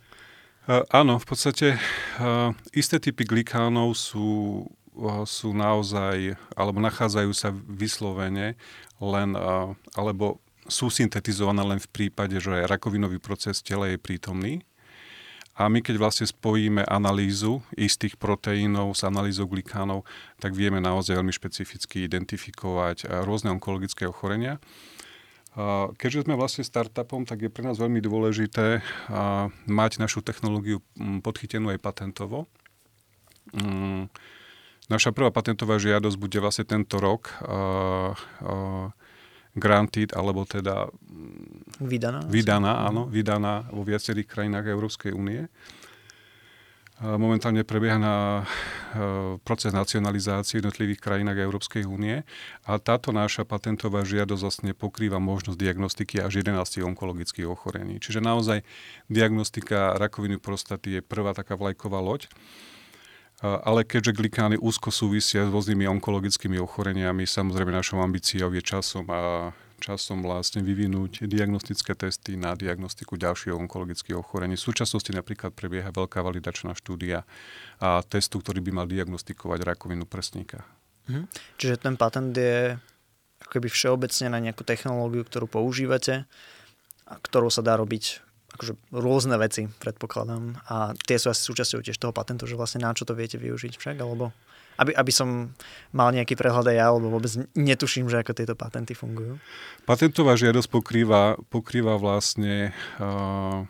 Uh, 0.62 0.86
áno, 0.94 1.18
v 1.18 1.26
podstate 1.26 1.74
uh, 1.74 2.54
isté 2.70 3.02
typy 3.02 3.26
glikánov 3.26 3.98
sú, 3.98 4.62
uh, 4.94 5.26
sú 5.26 5.50
naozaj, 5.50 6.38
alebo 6.54 6.78
nachádzajú 6.78 7.30
sa 7.34 7.50
vyslovene 7.50 8.54
len, 9.02 9.34
alebo 9.98 10.38
sú 10.70 10.86
syntetizované 10.86 11.66
len 11.66 11.82
v 11.82 11.90
prípade, 11.90 12.38
že 12.38 12.70
rakovinový 12.70 13.18
proces 13.18 13.58
v 13.58 13.66
tele 13.66 13.86
je 13.90 13.98
prítomný 13.98 14.62
a 15.52 15.68
my 15.68 15.84
keď 15.84 16.00
vlastne 16.00 16.24
spojíme 16.24 16.80
analýzu 16.88 17.60
istých 17.76 18.16
proteínov 18.16 18.96
s 18.96 19.04
analýzou 19.04 19.44
glikánov, 19.44 20.08
tak 20.40 20.56
vieme 20.56 20.80
naozaj 20.80 21.20
veľmi 21.20 21.32
špecificky 21.32 22.08
identifikovať 22.08 23.04
eh, 23.04 23.20
rôzne 23.24 23.52
onkologické 23.52 24.08
ochorenia. 24.08 24.60
Keďže 26.00 26.24
sme 26.24 26.40
vlastne 26.40 26.64
startupom, 26.64 27.28
tak 27.28 27.44
je 27.44 27.52
pre 27.52 27.60
nás 27.60 27.76
veľmi 27.76 28.00
dôležité 28.00 28.80
eh, 28.80 28.82
mať 29.68 30.00
našu 30.00 30.24
technológiu 30.24 30.80
mm, 30.96 31.20
podchytenú 31.20 31.68
aj 31.76 31.84
patentovo. 31.84 32.48
Mm, 33.52 34.08
naša 34.88 35.12
prvá 35.12 35.28
patentová 35.28 35.76
žiadosť 35.76 36.16
bude 36.16 36.40
vlastne 36.40 36.64
tento 36.64 36.96
rok 36.96 37.36
eh, 37.44 38.16
granted, 39.52 40.16
alebo 40.16 40.48
teda 40.48 40.88
mm, 40.88 41.84
vydaná, 41.84 42.20
vydaná, 42.24 42.72
áno, 42.88 43.04
vydaná 43.08 43.68
vo 43.68 43.84
viacerých 43.84 44.28
krajinách 44.28 44.66
Európskej 44.68 45.12
únie. 45.12 45.48
Momentálne 47.02 47.66
prebieha 47.66 47.98
na 47.98 48.14
e, 48.14 48.42
proces 49.42 49.74
nacionalizácie 49.74 50.54
v 50.54 50.60
jednotlivých 50.62 51.02
krajinách 51.02 51.34
Európskej 51.34 51.82
únie 51.82 52.22
a 52.62 52.78
táto 52.78 53.10
naša 53.10 53.42
patentová 53.42 54.06
žiadosť 54.06 54.42
vlastne 54.46 54.70
pokrýva 54.70 55.18
možnosť 55.18 55.58
diagnostiky 55.58 56.22
až 56.22 56.46
11 56.46 56.62
onkologických 56.62 57.50
ochorení. 57.50 57.98
Čiže 57.98 58.22
naozaj 58.22 58.62
diagnostika 59.10 59.98
rakoviny 59.98 60.38
prostaty 60.38 60.88
je 60.94 61.00
prvá 61.02 61.34
taká 61.34 61.58
vlajková 61.58 61.98
loď. 61.98 62.30
Ale 63.42 63.82
keďže 63.82 64.14
glikány 64.14 64.56
úzko 64.62 64.94
súvisia 64.94 65.42
s 65.42 65.50
rôznymi 65.50 65.90
onkologickými 65.98 66.62
ochoreniami, 66.62 67.26
samozrejme 67.26 67.74
našou 67.74 67.98
ambíciou 67.98 68.54
je 68.54 68.62
časom 68.62 69.02
a 69.10 69.50
časom 69.82 70.22
vlastne 70.22 70.62
vyvinúť 70.62 71.26
diagnostické 71.26 71.98
testy 71.98 72.38
na 72.38 72.54
diagnostiku 72.54 73.18
ďalších 73.18 73.50
onkologických 73.50 74.14
ochorení. 74.14 74.54
V 74.54 74.70
súčasnosti 74.70 75.10
napríklad 75.10 75.50
prebieha 75.58 75.90
veľká 75.90 76.22
validačná 76.22 76.78
štúdia 76.78 77.26
a 77.82 77.98
testu, 78.06 78.38
ktorý 78.38 78.62
by 78.62 78.70
mal 78.70 78.86
diagnostikovať 78.86 79.58
rakovinu 79.66 80.06
prsníka. 80.06 80.62
Mhm. 81.10 81.26
Čiže 81.58 81.74
ten 81.82 81.98
patent 81.98 82.30
je 82.30 82.78
akoby 83.42 83.66
všeobecne 83.66 84.30
na 84.30 84.38
nejakú 84.38 84.62
technológiu, 84.62 85.26
ktorú 85.26 85.50
používate 85.50 86.30
a 87.10 87.18
ktorou 87.18 87.50
sa 87.50 87.66
dá 87.66 87.74
robiť 87.74 88.22
akože 88.56 88.72
rôzne 88.92 89.36
veci, 89.40 89.68
predpokladám. 89.80 90.60
A 90.68 90.92
tie 91.08 91.16
sú 91.16 91.32
asi 91.32 91.42
súčasťou 91.42 91.80
tiež 91.80 91.96
toho 91.96 92.12
patentu, 92.12 92.44
že 92.44 92.58
vlastne 92.58 92.84
na 92.84 92.92
čo 92.92 93.08
to 93.08 93.16
viete 93.16 93.40
využiť 93.40 93.80
však, 93.80 93.96
alebo 94.00 94.30
aby, 94.80 94.96
aby 94.96 95.12
som 95.12 95.52
mal 95.92 96.08
nejaký 96.16 96.32
prehľad 96.32 96.72
aj 96.72 96.76
ja, 96.76 96.86
alebo 96.88 97.12
vôbec 97.12 97.28
netuším, 97.52 98.08
že 98.08 98.24
ako 98.24 98.32
tieto 98.32 98.54
patenty 98.56 98.96
fungujú. 98.96 99.36
Patentová 99.84 100.32
žiadosť 100.36 100.68
pokrýva, 100.72 101.36
pokrýva 101.52 102.00
vlastne 102.00 102.72
uh, 102.96 103.68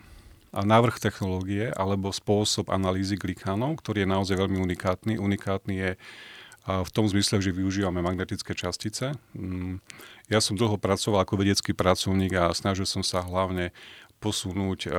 návrh 0.55 1.03
technológie 1.03 1.75
alebo 1.75 2.15
spôsob 2.15 2.71
analýzy 2.71 3.19
glikánov, 3.19 3.83
ktorý 3.83 4.07
je 4.07 4.13
naozaj 4.15 4.37
veľmi 4.39 4.63
unikátny. 4.63 5.19
Unikátny 5.19 5.75
je 5.75 5.91
uh, 5.99 6.83
v 6.87 6.91
tom 6.95 7.11
zmysle, 7.11 7.43
že 7.43 7.51
využívame 7.51 7.99
magnetické 7.99 8.55
častice. 8.55 9.19
Um, 9.35 9.83
ja 10.31 10.39
som 10.39 10.55
dlho 10.55 10.79
pracoval 10.79 11.27
ako 11.27 11.35
vedecký 11.35 11.75
pracovník 11.75 12.39
a 12.39 12.55
snažil 12.55 12.87
som 12.87 13.03
sa 13.03 13.27
hlavne 13.27 13.75
posunúť, 14.23 14.81
eh, 14.87 14.95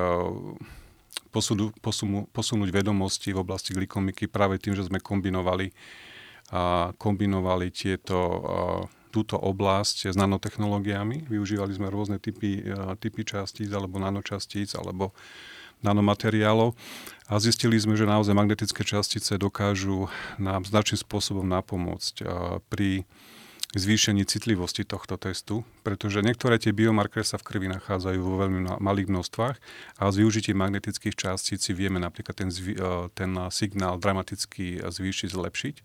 posunú, 1.31 1.71
posunú, 1.79 2.27
posunúť 2.35 2.69
vedomosti 2.75 3.31
v 3.31 3.39
oblasti 3.39 3.71
glikomiky 3.71 4.27
práve 4.27 4.59
tým, 4.59 4.75
že 4.75 4.91
sme 4.91 4.99
kombinovali, 4.99 5.71
a 6.51 6.91
kombinovali 6.99 7.71
tieto, 7.71 8.19
eh, 8.19 8.81
túto 9.15 9.39
oblasť 9.39 10.11
s 10.11 10.15
nanotechnológiami. 10.19 11.31
Využívali 11.31 11.71
sme 11.71 11.87
rôzne 11.87 12.19
typy, 12.19 12.59
eh, 12.59 12.93
typy 12.99 13.23
častíc 13.23 13.71
alebo 13.71 14.03
nanočastíc 14.03 14.75
alebo 14.75 15.15
nanomateriálov 15.83 16.71
a 17.27 17.33
zistili 17.43 17.75
sme, 17.75 17.99
že 17.99 18.07
naozaj 18.07 18.31
magnetické 18.31 18.87
častice 18.87 19.35
dokážu 19.35 20.07
nám 20.39 20.63
značným 20.63 20.95
spôsobom 20.95 21.43
napomôcť 21.43 22.23
pri 22.71 23.03
zvýšení 23.73 24.25
citlivosti 24.29 24.85
tohto 24.85 25.17
testu, 25.17 25.65
pretože 25.81 26.21
niektoré 26.21 26.61
tie 26.61 26.69
biomarkery 26.69 27.25
sa 27.25 27.41
v 27.41 27.45
krvi 27.49 27.67
nachádzajú 27.73 28.19
vo 28.21 28.37
veľmi 28.45 28.77
malých 28.77 29.09
množstvách 29.09 29.55
a 29.97 30.01
s 30.05 30.15
využitím 30.15 30.61
magnetických 30.61 31.17
častíc 31.17 31.65
si 31.65 31.73
vieme 31.73 31.97
napríklad 31.97 32.37
ten, 32.37 32.53
e, 32.53 33.09
ten 33.17 33.31
signál 33.49 33.97
dramaticky 33.97 34.77
zvýšiť, 34.85 35.29
zlepšiť 35.33 35.75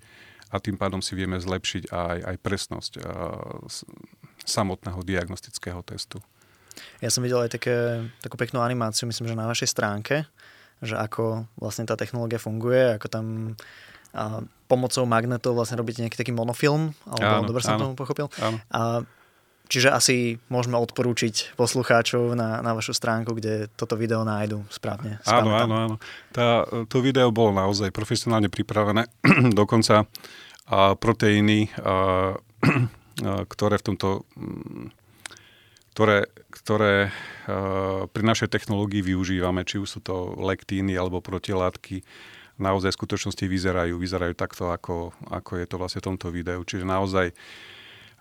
a 0.53 0.57
tým 0.61 0.77
pádom 0.81 1.01
si 1.01 1.17
vieme 1.17 1.41
zlepšiť 1.41 1.93
aj, 1.93 2.19
aj 2.25 2.37
presnosť 2.41 2.93
uh, 3.05 3.69
samotného 4.49 5.05
diagnostického 5.05 5.85
testu. 5.85 6.25
Ja 7.05 7.13
som 7.13 7.21
videl 7.21 7.45
aj 7.45 7.53
také, 7.53 8.09
takú 8.25 8.41
peknú 8.41 8.65
animáciu, 8.65 9.05
myslím, 9.05 9.29
že 9.29 9.37
na 9.37 9.45
vašej 9.45 9.69
stránke, 9.69 10.25
že 10.81 10.97
ako 10.97 11.45
vlastne 11.61 11.85
tá 11.85 12.01
technológia 12.01 12.41
funguje, 12.41 12.97
ako 12.97 13.07
tam 13.13 13.27
a 14.17 14.41
pomocou 14.69 15.09
magnetov 15.09 15.57
vlastne 15.57 15.81
robíte 15.81 16.05
nejaký 16.05 16.21
taký 16.21 16.33
monofilm, 16.37 16.93
alebo 17.09 17.43
áno, 17.43 17.49
dobre 17.49 17.65
som 17.65 17.81
tomu 17.81 17.97
pochopil. 17.97 18.29
Áno. 18.39 18.61
A 18.71 18.81
Čiže 19.69 19.93
asi 19.93 20.41
môžeme 20.49 20.81
odporúčiť 20.81 21.53
poslucháčov 21.53 22.33
na, 22.33 22.65
na 22.65 22.73
vašu 22.73 22.97
stránku, 22.97 23.37
kde 23.37 23.69
toto 23.77 24.01
video 24.01 24.25
nájdu 24.25 24.65
správne. 24.73 25.21
Áno, 25.29 25.53
áno, 25.53 25.75
áno. 25.77 25.97
Tá, 26.33 26.65
to 26.89 27.05
video 27.05 27.29
bolo 27.29 27.53
naozaj 27.53 27.93
profesionálne 27.93 28.49
pripravené. 28.49 29.13
Dokonca 29.61 30.09
a 30.73 30.97
proteíny, 30.97 31.69
a, 31.85 32.41
ktoré 33.45 33.77
v 33.77 33.87
tomto 33.93 34.25
mm, 34.41 34.97
ktoré, 35.99 36.31
ktoré 36.55 37.11
pri 38.15 38.23
našej 38.23 38.55
technológii 38.55 39.03
využívame, 39.03 39.67
či 39.67 39.83
už 39.83 39.99
sú 39.99 40.01
to 40.01 40.39
lektíny 40.39 40.95
alebo 40.95 41.19
protilátky, 41.19 42.07
naozaj 42.59 42.95
v 42.95 42.99
skutočnosti 43.01 43.45
vyzerajú, 43.47 43.95
vyzerajú 43.97 44.35
takto, 44.35 44.75
ako, 44.75 45.15
ako 45.31 45.59
je 45.59 45.67
to 45.67 45.77
vlastne 45.79 46.01
v 46.03 46.09
tomto 46.15 46.29
videu. 46.35 46.61
Čiže 46.63 46.85
naozaj 46.85 47.35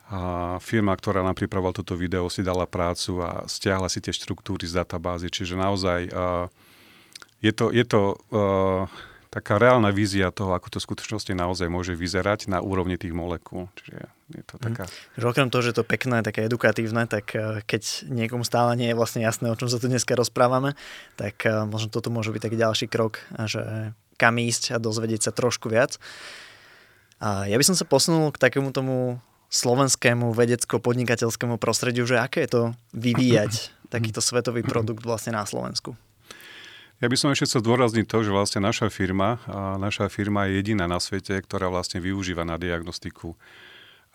a 0.08 0.56
firma, 0.64 0.96
ktorá 0.96 1.20
nám 1.20 1.36
pripravovala 1.36 1.84
toto 1.84 2.00
video, 2.00 2.32
si 2.32 2.40
dala 2.40 2.64
prácu 2.64 3.20
a 3.20 3.44
stiahla 3.44 3.92
si 3.92 4.00
tie 4.00 4.16
štruktúry 4.16 4.64
z 4.64 4.80
databázy. 4.80 5.28
Čiže 5.28 5.60
naozaj 5.60 6.08
uh, 6.16 6.48
je 7.44 7.52
to, 7.52 7.76
je 7.76 7.84
to 7.84 8.16
uh, 8.32 8.88
taká 9.28 9.60
reálna 9.60 9.92
vízia 9.92 10.32
toho, 10.32 10.56
ako 10.56 10.72
to 10.72 10.80
v 10.80 10.88
skutočnosti 10.88 11.34
naozaj 11.36 11.68
môže 11.68 11.92
vyzerať 11.92 12.48
na 12.48 12.64
úrovni 12.64 12.96
tých 12.96 13.12
molekúl. 13.12 13.68
Čiže 13.84 14.00
je 14.32 14.44
to 14.48 14.56
mhm. 14.56 14.64
taká... 14.64 14.84
Mm. 14.88 15.28
Okrem 15.28 15.48
toho, 15.52 15.64
že 15.68 15.76
to 15.76 15.84
pekné, 15.84 16.24
také 16.24 16.48
edukatívne, 16.48 17.04
tak 17.12 17.36
keď 17.68 17.84
niekomu 18.08 18.48
stále 18.48 18.80
nie 18.80 18.96
je 18.96 18.96
vlastne 18.96 19.20
jasné, 19.20 19.52
o 19.52 19.60
čom 19.60 19.68
sa 19.68 19.76
tu 19.76 19.92
dneska 19.92 20.16
rozprávame, 20.16 20.80
tak 21.20 21.44
možno 21.68 21.92
toto 21.92 22.08
môže 22.08 22.32
byť 22.32 22.42
taký 22.48 22.56
ďalší 22.56 22.88
krok, 22.88 23.28
že 23.44 23.92
kam 24.18 24.42
ísť 24.42 24.76
a 24.76 24.82
dozvedieť 24.82 25.30
sa 25.30 25.32
trošku 25.32 25.70
viac. 25.70 26.02
A 27.18 27.50
ja 27.50 27.58
by 27.58 27.66
som 27.66 27.78
sa 27.78 27.86
posunul 27.86 28.30
k 28.34 28.42
takému 28.42 28.70
tomu 28.74 29.18
slovenskému 29.48 30.36
vedecko-podnikateľskému 30.36 31.56
prostrediu, 31.58 32.04
že 32.04 32.20
aké 32.20 32.46
je 32.46 32.52
to 32.52 32.64
vyvíjať 32.94 33.54
takýto 33.94 34.20
svetový 34.20 34.62
produkt 34.62 35.08
vlastne 35.08 35.34
na 35.34 35.48
Slovensku? 35.48 35.96
Ja 36.98 37.06
by 37.06 37.14
som 37.14 37.30
ešte 37.30 37.46
chcel 37.46 37.62
zdôrazniť 37.62 38.10
to, 38.10 38.26
že 38.26 38.34
vlastne 38.34 38.66
naša 38.66 38.90
firma, 38.90 39.38
a 39.46 39.78
naša 39.78 40.10
firma 40.10 40.50
je 40.50 40.58
jediná 40.58 40.90
na 40.90 40.98
svete, 40.98 41.38
ktorá 41.38 41.70
vlastne 41.70 42.02
využíva 42.02 42.42
na 42.42 42.58
diagnostiku 42.58 43.38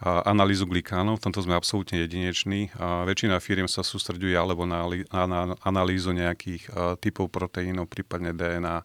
a 0.02 0.26
analýzu 0.26 0.66
glikánov. 0.66 1.22
V 1.22 1.30
tomto 1.30 1.46
sme 1.46 1.54
absolútne 1.54 2.02
jedineční. 2.02 2.74
A 2.74 3.06
väčšina 3.06 3.38
firiem 3.38 3.70
sa 3.70 3.86
sústreďuje 3.86 4.34
alebo 4.34 4.66
na, 4.66 4.82
na 5.14 5.54
analýzu 5.62 6.10
nejakých 6.10 6.66
typov 6.98 7.30
proteínov, 7.30 7.86
prípadne 7.86 8.34
DNA, 8.34 8.82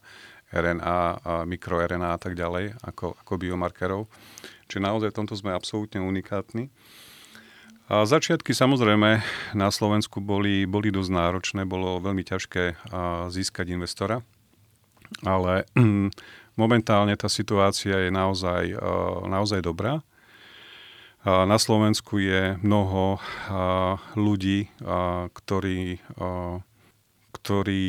RNA, 0.52 0.84
a 1.24 1.34
mikroRNA 1.44 2.16
a 2.16 2.20
tak 2.20 2.40
ďalej, 2.40 2.80
ako, 2.80 3.20
ako 3.20 3.34
biomarkerov. 3.36 4.08
Čiže 4.72 4.84
naozaj 4.84 5.10
v 5.12 5.18
tomto 5.20 5.36
sme 5.36 5.52
absolútne 5.52 6.00
unikátni. 6.00 6.72
A 7.88 8.04
začiatky 8.04 8.52
samozrejme 8.52 9.24
na 9.56 9.70
Slovensku 9.72 10.20
boli, 10.20 10.68
boli 10.68 10.92
dosť 10.92 11.12
náročné, 11.12 11.62
bolo 11.64 12.04
veľmi 12.04 12.20
ťažké 12.20 12.76
získať 13.32 13.72
investora, 13.72 14.20
ale 15.24 15.64
momentálne 16.60 17.16
tá 17.16 17.32
situácia 17.32 18.08
je 18.08 18.12
naozaj, 18.12 18.76
naozaj 19.24 19.64
dobrá. 19.64 20.04
Na 21.24 21.60
Slovensku 21.60 22.20
je 22.24 22.56
mnoho 22.60 23.24
ľudí, 24.16 24.68
ktorí, 25.32 26.00
ktorí 27.36 27.88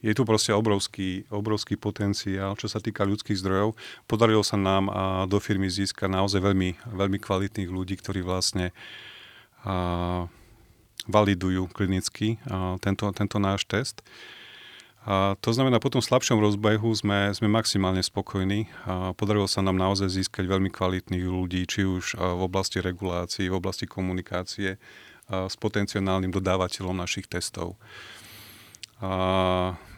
je 0.00 0.12
tu 0.16 0.24
proste 0.24 0.52
obrovský, 0.56 1.28
obrovský 1.28 1.76
potenciál, 1.76 2.56
čo 2.56 2.72
sa 2.72 2.80
týka 2.80 3.04
ľudských 3.04 3.36
zdrojov. 3.36 3.76
Podarilo 4.08 4.40
sa 4.40 4.56
nám 4.56 4.88
a 4.88 5.28
do 5.28 5.36
firmy 5.36 5.68
získať 5.68 6.08
naozaj 6.08 6.40
veľmi, 6.40 6.76
veľmi 6.88 7.18
kvalitných 7.20 7.68
ľudí, 7.68 8.00
ktorí 8.00 8.24
vlastne 8.24 8.72
a, 9.64 10.24
validujú 11.04 11.68
klinicky 11.72 12.40
a, 12.48 12.80
tento, 12.80 13.08
tento 13.12 13.36
náš 13.36 13.68
test. 13.68 14.00
A 15.00 15.32
to 15.40 15.56
znamená, 15.56 15.80
po 15.80 15.88
tom 15.88 16.04
slabšom 16.04 16.36
rozbehu 16.44 16.92
sme, 16.92 17.32
sme 17.32 17.48
maximálne 17.48 18.04
spokojní. 18.04 18.68
A 18.84 19.16
podarilo 19.16 19.48
sa 19.48 19.64
nám 19.64 19.80
naozaj 19.80 20.12
získať 20.12 20.44
veľmi 20.44 20.68
kvalitných 20.68 21.24
ľudí, 21.24 21.64
či 21.64 21.88
už 21.88 22.20
v 22.20 22.40
oblasti 22.44 22.84
regulácií, 22.84 23.48
v 23.48 23.56
oblasti 23.56 23.88
komunikácie 23.88 24.76
s 25.30 25.54
potenciálnym 25.56 26.28
dodávateľom 26.28 27.00
našich 27.00 27.24
testov. 27.32 27.80
A 29.00 29.10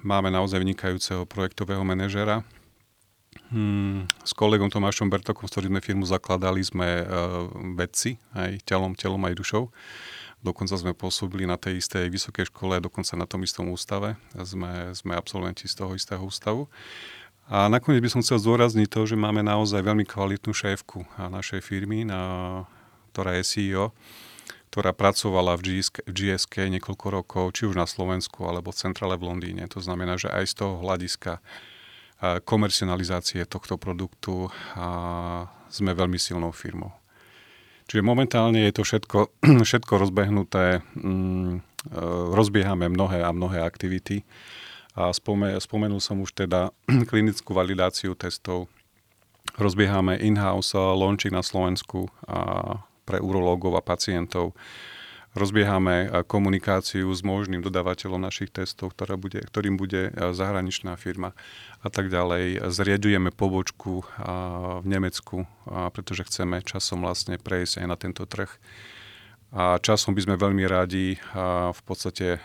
máme 0.06 0.30
naozaj 0.30 0.62
vynikajúceho 0.62 1.26
projektového 1.26 1.82
manažera. 1.82 2.46
Hmm, 3.52 4.06
s 4.22 4.32
kolegom 4.32 4.70
Tomášom 4.70 5.10
Bertokom, 5.10 5.44
s 5.44 5.52
ktorým 5.52 5.76
sme 5.76 5.82
firmu 5.84 6.04
zakladali, 6.06 6.62
sme 6.62 7.04
uh, 7.04 7.50
vedci, 7.74 8.16
aj 8.32 8.62
telom, 8.64 8.94
telom 8.94 9.20
aj 9.26 9.34
dušou. 9.36 9.68
Dokonca 10.42 10.74
sme 10.78 10.94
pôsobili 10.94 11.46
na 11.46 11.58
tej 11.58 11.82
istej 11.82 12.10
vysokej 12.10 12.50
škole, 12.50 12.78
dokonca 12.82 13.14
na 13.14 13.26
tom 13.26 13.42
istom 13.46 13.70
ústave. 13.70 14.18
Sme, 14.42 14.90
sme 14.94 15.14
absolventi 15.14 15.66
z 15.66 15.74
toho 15.78 15.94
istého 15.94 16.22
ústavu. 16.22 16.66
A 17.50 17.66
nakoniec 17.66 18.02
by 18.02 18.10
som 18.10 18.22
chcel 18.22 18.38
zdôrazniť 18.38 18.88
to, 18.90 19.06
že 19.06 19.18
máme 19.18 19.42
naozaj 19.42 19.82
veľmi 19.82 20.06
kvalitnú 20.06 20.54
šéfku 20.54 21.04
našej 21.18 21.62
firmy, 21.62 22.06
na, 22.06 22.22
ktorá 23.14 23.38
je 23.38 23.44
CEO 23.46 23.94
ktorá 24.72 24.96
pracovala 24.96 25.60
v 25.60 25.68
GSK, 25.68 26.08
v 26.08 26.12
GSK 26.16 26.54
niekoľko 26.72 27.06
rokov, 27.12 27.44
či 27.52 27.68
už 27.68 27.76
na 27.76 27.84
Slovensku 27.84 28.48
alebo 28.48 28.72
v 28.72 28.80
centrále 28.80 29.20
v 29.20 29.28
Londýne. 29.28 29.68
To 29.68 29.84
znamená, 29.84 30.16
že 30.16 30.32
aj 30.32 30.48
z 30.48 30.54
toho 30.64 30.80
hľadiska 30.80 31.44
komercionalizácie 32.48 33.44
tohto 33.44 33.76
produktu 33.76 34.48
sme 35.68 35.90
veľmi 35.92 36.16
silnou 36.16 36.56
firmou. 36.56 36.96
Čiže 37.90 38.00
momentálne 38.00 38.64
je 38.64 38.72
to 38.72 38.82
všetko, 38.86 39.18
všetko 39.68 39.92
rozbehnuté, 40.00 40.80
mm, 40.96 41.52
e, 41.52 41.60
rozbiehame 42.32 42.88
mnohé 42.88 43.20
a 43.20 43.34
mnohé 43.34 43.60
aktivity. 43.60 44.22
A 44.96 45.12
spomenul 45.12 46.00
som 46.00 46.22
už 46.22 46.32
teda 46.32 46.72
klinickú 47.10 47.52
validáciu 47.52 48.16
testov, 48.16 48.72
Rozbiehame 49.52 50.16
in-house 50.16 50.72
launching 50.72 51.34
na 51.34 51.44
Slovensku 51.44 52.08
a 52.24 52.80
pre 53.04 53.18
urológov 53.22 53.76
a 53.78 53.82
pacientov. 53.82 54.54
Rozbiehame 55.32 56.12
komunikáciu 56.28 57.08
s 57.08 57.24
možným 57.24 57.64
dodávateľom 57.64 58.20
našich 58.20 58.52
testov, 58.52 58.92
ktorá 58.92 59.16
bude, 59.16 59.40
ktorým 59.40 59.80
bude 59.80 60.12
zahraničná 60.12 60.92
firma 61.00 61.32
a 61.80 61.88
tak 61.88 62.12
ďalej. 62.12 62.68
Zriadujeme 62.68 63.32
pobočku 63.32 64.04
v 64.80 64.84
Nemecku, 64.84 65.48
pretože 65.64 66.28
chceme 66.28 66.60
časom 66.60 67.00
vlastne 67.00 67.40
prejsť 67.40 67.80
aj 67.80 67.86
na 67.88 67.96
tento 67.96 68.28
trh. 68.28 68.52
A 69.56 69.80
časom 69.80 70.12
by 70.12 70.20
sme 70.20 70.36
veľmi 70.36 70.68
radi 70.68 71.16
v 71.72 71.80
podstate 71.88 72.36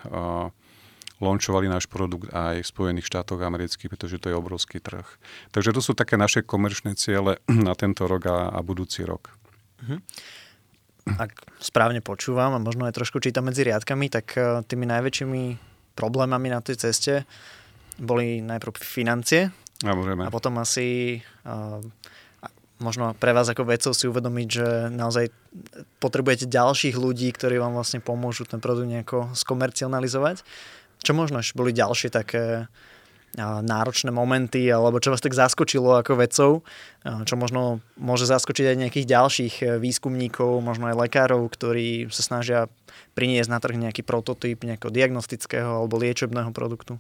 launchovali 1.20 1.68
náš 1.68 1.90
produkt 1.90 2.30
aj 2.34 2.62
v 2.62 2.72
Spojených 2.72 3.10
štátoch 3.10 3.42
amerických, 3.42 3.90
pretože 3.90 4.22
to 4.22 4.30
je 4.30 4.36
obrovský 4.38 4.78
trh. 4.80 5.06
Takže 5.52 5.74
to 5.74 5.82
sú 5.82 5.92
také 5.98 6.16
naše 6.16 6.46
komerčné 6.46 6.94
ciele 6.94 7.42
na 7.68 7.74
tento 7.76 8.06
rok 8.06 8.24
a, 8.30 8.38
a 8.54 8.60
budúci 8.62 9.04
rok. 9.04 9.34
Uh-huh. 9.82 10.02
Ak 11.16 11.32
správne 11.64 12.04
počúvam 12.04 12.52
a 12.52 12.60
možno 12.60 12.84
aj 12.84 13.00
trošku 13.00 13.24
čítam 13.24 13.48
medzi 13.48 13.64
riadkami, 13.64 14.12
tak 14.12 14.36
e, 14.36 14.62
tými 14.68 14.84
najväčšími 14.84 15.42
problémami 15.96 16.52
na 16.52 16.60
tej 16.60 16.78
ceste 16.78 17.24
boli 17.98 18.44
najprv 18.44 18.78
financie 18.78 19.50
a, 19.86 19.94
a 19.94 20.30
potom 20.34 20.58
asi 20.62 21.18
uh, 21.46 21.82
možno 22.82 23.14
pre 23.18 23.34
vás 23.34 23.50
ako 23.50 23.66
vedcov 23.66 23.94
si 23.94 24.10
uvedomiť, 24.10 24.48
že 24.50 24.68
naozaj 24.94 25.34
potrebujete 26.02 26.50
ďalších 26.50 26.98
ľudí, 26.98 27.30
ktorí 27.34 27.58
vám 27.58 27.74
vlastne 27.78 28.02
pomôžu 28.02 28.46
ten 28.46 28.62
produkt 28.62 28.90
nejako 28.90 29.34
skomercionalizovať. 29.34 30.42
Čo 31.02 31.12
možno 31.14 31.42
boli 31.54 31.74
ďalšie 31.74 32.10
také 32.10 32.70
náročné 33.38 34.10
momenty, 34.10 34.66
alebo 34.72 34.98
čo 34.98 35.14
vás 35.14 35.22
tak 35.22 35.38
zaskočilo 35.38 36.00
ako 36.00 36.14
vedcov, 36.18 36.52
čo 37.06 37.36
možno 37.38 37.84
môže 38.00 38.26
zaskočiť 38.26 38.74
aj 38.74 38.80
nejakých 38.88 39.08
ďalších 39.08 39.56
e, 39.62 39.66
výskumníkov, 39.78 40.60
možno 40.60 40.90
aj 40.90 41.08
lekárov, 41.08 41.46
ktorí 41.48 42.10
sa 42.10 42.26
snažia 42.26 42.60
priniesť 43.14 43.50
na 43.54 43.62
trh 43.62 43.78
nejaký 43.78 44.02
prototyp 44.02 44.66
nejakého 44.66 44.90
diagnostického 44.92 45.86
alebo 45.86 46.02
liečebného 46.02 46.50
produktu? 46.52 46.98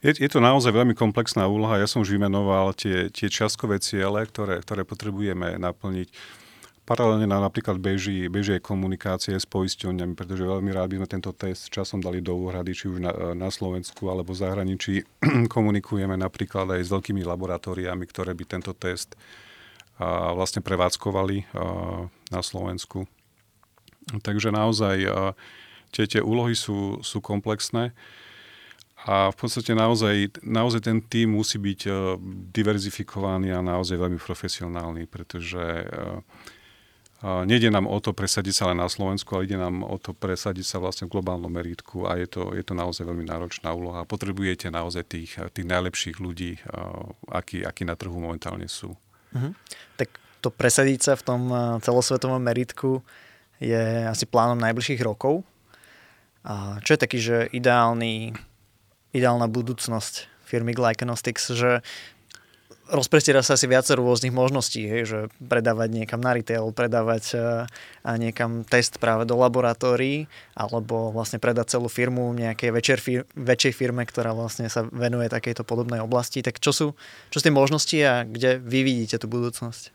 Je, 0.00 0.16
je 0.16 0.28
to 0.28 0.40
naozaj 0.42 0.72
veľmi 0.72 0.92
komplexná 0.96 1.48
úloha. 1.48 1.80
Ja 1.80 1.88
som 1.88 2.04
už 2.04 2.12
vymenoval 2.16 2.76
tie, 2.76 3.08
tie 3.08 3.28
čiastkové 3.30 3.80
ciele, 3.80 4.24
ktoré, 4.28 4.60
ktoré 4.60 4.84
potrebujeme 4.84 5.56
naplniť 5.60 6.08
Paralelne 6.84 7.24
nám 7.24 7.48
napríklad 7.48 7.80
beží, 7.80 8.28
beží 8.28 8.60
komunikácie 8.60 9.32
s 9.40 9.48
poisťovňami, 9.48 10.12
pretože 10.12 10.44
veľmi 10.44 10.68
rád 10.68 10.92
by 10.92 10.96
sme 11.00 11.08
tento 11.08 11.32
test 11.32 11.72
časom 11.72 12.04
dali 12.04 12.20
do 12.20 12.36
úhrady, 12.36 12.76
či 12.76 12.92
už 12.92 13.00
na, 13.00 13.12
na 13.32 13.48
Slovensku 13.48 14.12
alebo 14.12 14.36
v 14.36 14.44
zahraničí. 14.44 14.94
Komunikujeme 15.56 16.12
napríklad 16.20 16.76
aj 16.76 16.84
s 16.84 16.92
veľkými 16.92 17.24
laboratóriami, 17.24 18.04
ktoré 18.04 18.36
by 18.36 18.44
tento 18.44 18.76
test 18.76 19.16
a, 19.96 20.36
vlastne 20.36 20.60
prevádzkovali 20.60 21.56
a, 21.56 22.04
na 22.28 22.40
Slovensku. 22.44 23.08
Takže 24.20 24.52
naozaj 24.52 24.96
a, 25.08 25.32
tie, 25.88 26.04
tie 26.04 26.20
úlohy 26.20 26.52
sú, 26.52 27.00
sú 27.00 27.24
komplexné. 27.24 27.96
A 29.08 29.32
v 29.32 29.36
podstate 29.40 29.72
naozaj, 29.72 30.36
naozaj 30.44 30.84
ten 30.84 31.00
tým 31.00 31.32
musí 31.32 31.56
byť 31.56 31.80
diverzifikovaný 32.52 33.56
a 33.56 33.64
naozaj 33.64 34.00
veľmi 34.00 34.16
profesionálny, 34.16 35.08
pretože 35.08 35.60
Nejde 37.24 37.72
nám 37.72 37.88
o 37.88 37.96
to 38.04 38.12
presadiť 38.12 38.52
sa 38.52 38.64
len 38.68 38.76
na 38.76 38.84
Slovensku, 38.84 39.32
ale 39.32 39.48
ide 39.48 39.56
nám 39.56 39.80
o 39.80 39.96
to 39.96 40.12
presadiť 40.12 40.60
sa 40.60 40.76
vlastne 40.76 41.08
v 41.08 41.16
globálnom 41.16 41.48
meritku 41.48 42.04
a 42.04 42.20
je 42.20 42.28
to, 42.28 42.52
je 42.52 42.60
to 42.60 42.76
naozaj 42.76 43.08
veľmi 43.08 43.24
náročná 43.24 43.72
úloha. 43.72 44.04
Potrebujete 44.04 44.68
naozaj 44.68 45.08
tých, 45.08 45.40
tých 45.56 45.64
najlepších 45.64 46.20
ľudí, 46.20 46.60
akí, 47.32 47.64
akí 47.64 47.88
na 47.88 47.96
trhu 47.96 48.12
momentálne 48.20 48.68
sú. 48.68 48.92
Uh-huh. 49.32 49.56
Tak 49.96 50.12
to 50.44 50.52
presadiť 50.52 51.00
sa 51.00 51.12
v 51.16 51.24
tom 51.24 51.42
celosvetovom 51.80 52.44
meritku 52.44 53.00
je 53.56 54.04
asi 54.04 54.28
plánom 54.28 54.60
najbližších 54.60 55.00
rokov. 55.00 55.48
A 56.44 56.76
čo 56.84 56.92
je 56.92 57.00
taký, 57.00 57.18
že 57.24 57.48
ideálny, 57.56 58.36
ideálna 59.16 59.48
budúcnosť 59.48 60.28
firmy 60.44 60.76
Glycanostics, 60.76 61.56
že 61.56 61.80
rozprestiera 62.88 63.40
sa 63.40 63.56
asi 63.56 63.64
viacero 63.64 64.04
rôznych 64.04 64.34
možností, 64.34 64.84
hej, 64.84 65.02
že 65.04 65.18
predávať 65.40 65.88
niekam 65.92 66.20
na 66.20 66.36
retail, 66.36 66.68
predávať 66.74 67.24
uh, 67.36 67.64
niekam 68.16 68.64
test 68.66 69.00
práve 69.00 69.24
do 69.24 69.36
laboratórií, 69.36 70.28
alebo 70.52 71.12
vlastne 71.14 71.40
predať 71.40 71.78
celú 71.78 71.88
firmu 71.88 72.32
nejakej 72.36 72.70
väčšej, 72.70 72.98
väčšej 73.34 73.72
firme, 73.72 74.04
ktorá 74.04 74.36
vlastne 74.36 74.68
sa 74.68 74.84
venuje 74.84 75.32
takejto 75.32 75.64
podobnej 75.64 76.04
oblasti. 76.04 76.44
Tak 76.44 76.60
čo 76.60 76.72
sú, 76.72 76.86
čo 77.32 77.36
sú 77.40 77.44
tie 77.44 77.54
možnosti 77.54 77.96
a 78.04 78.28
kde 78.28 78.60
vy 78.60 78.80
vidíte 78.84 79.16
tú 79.16 79.26
budúcnosť? 79.30 79.94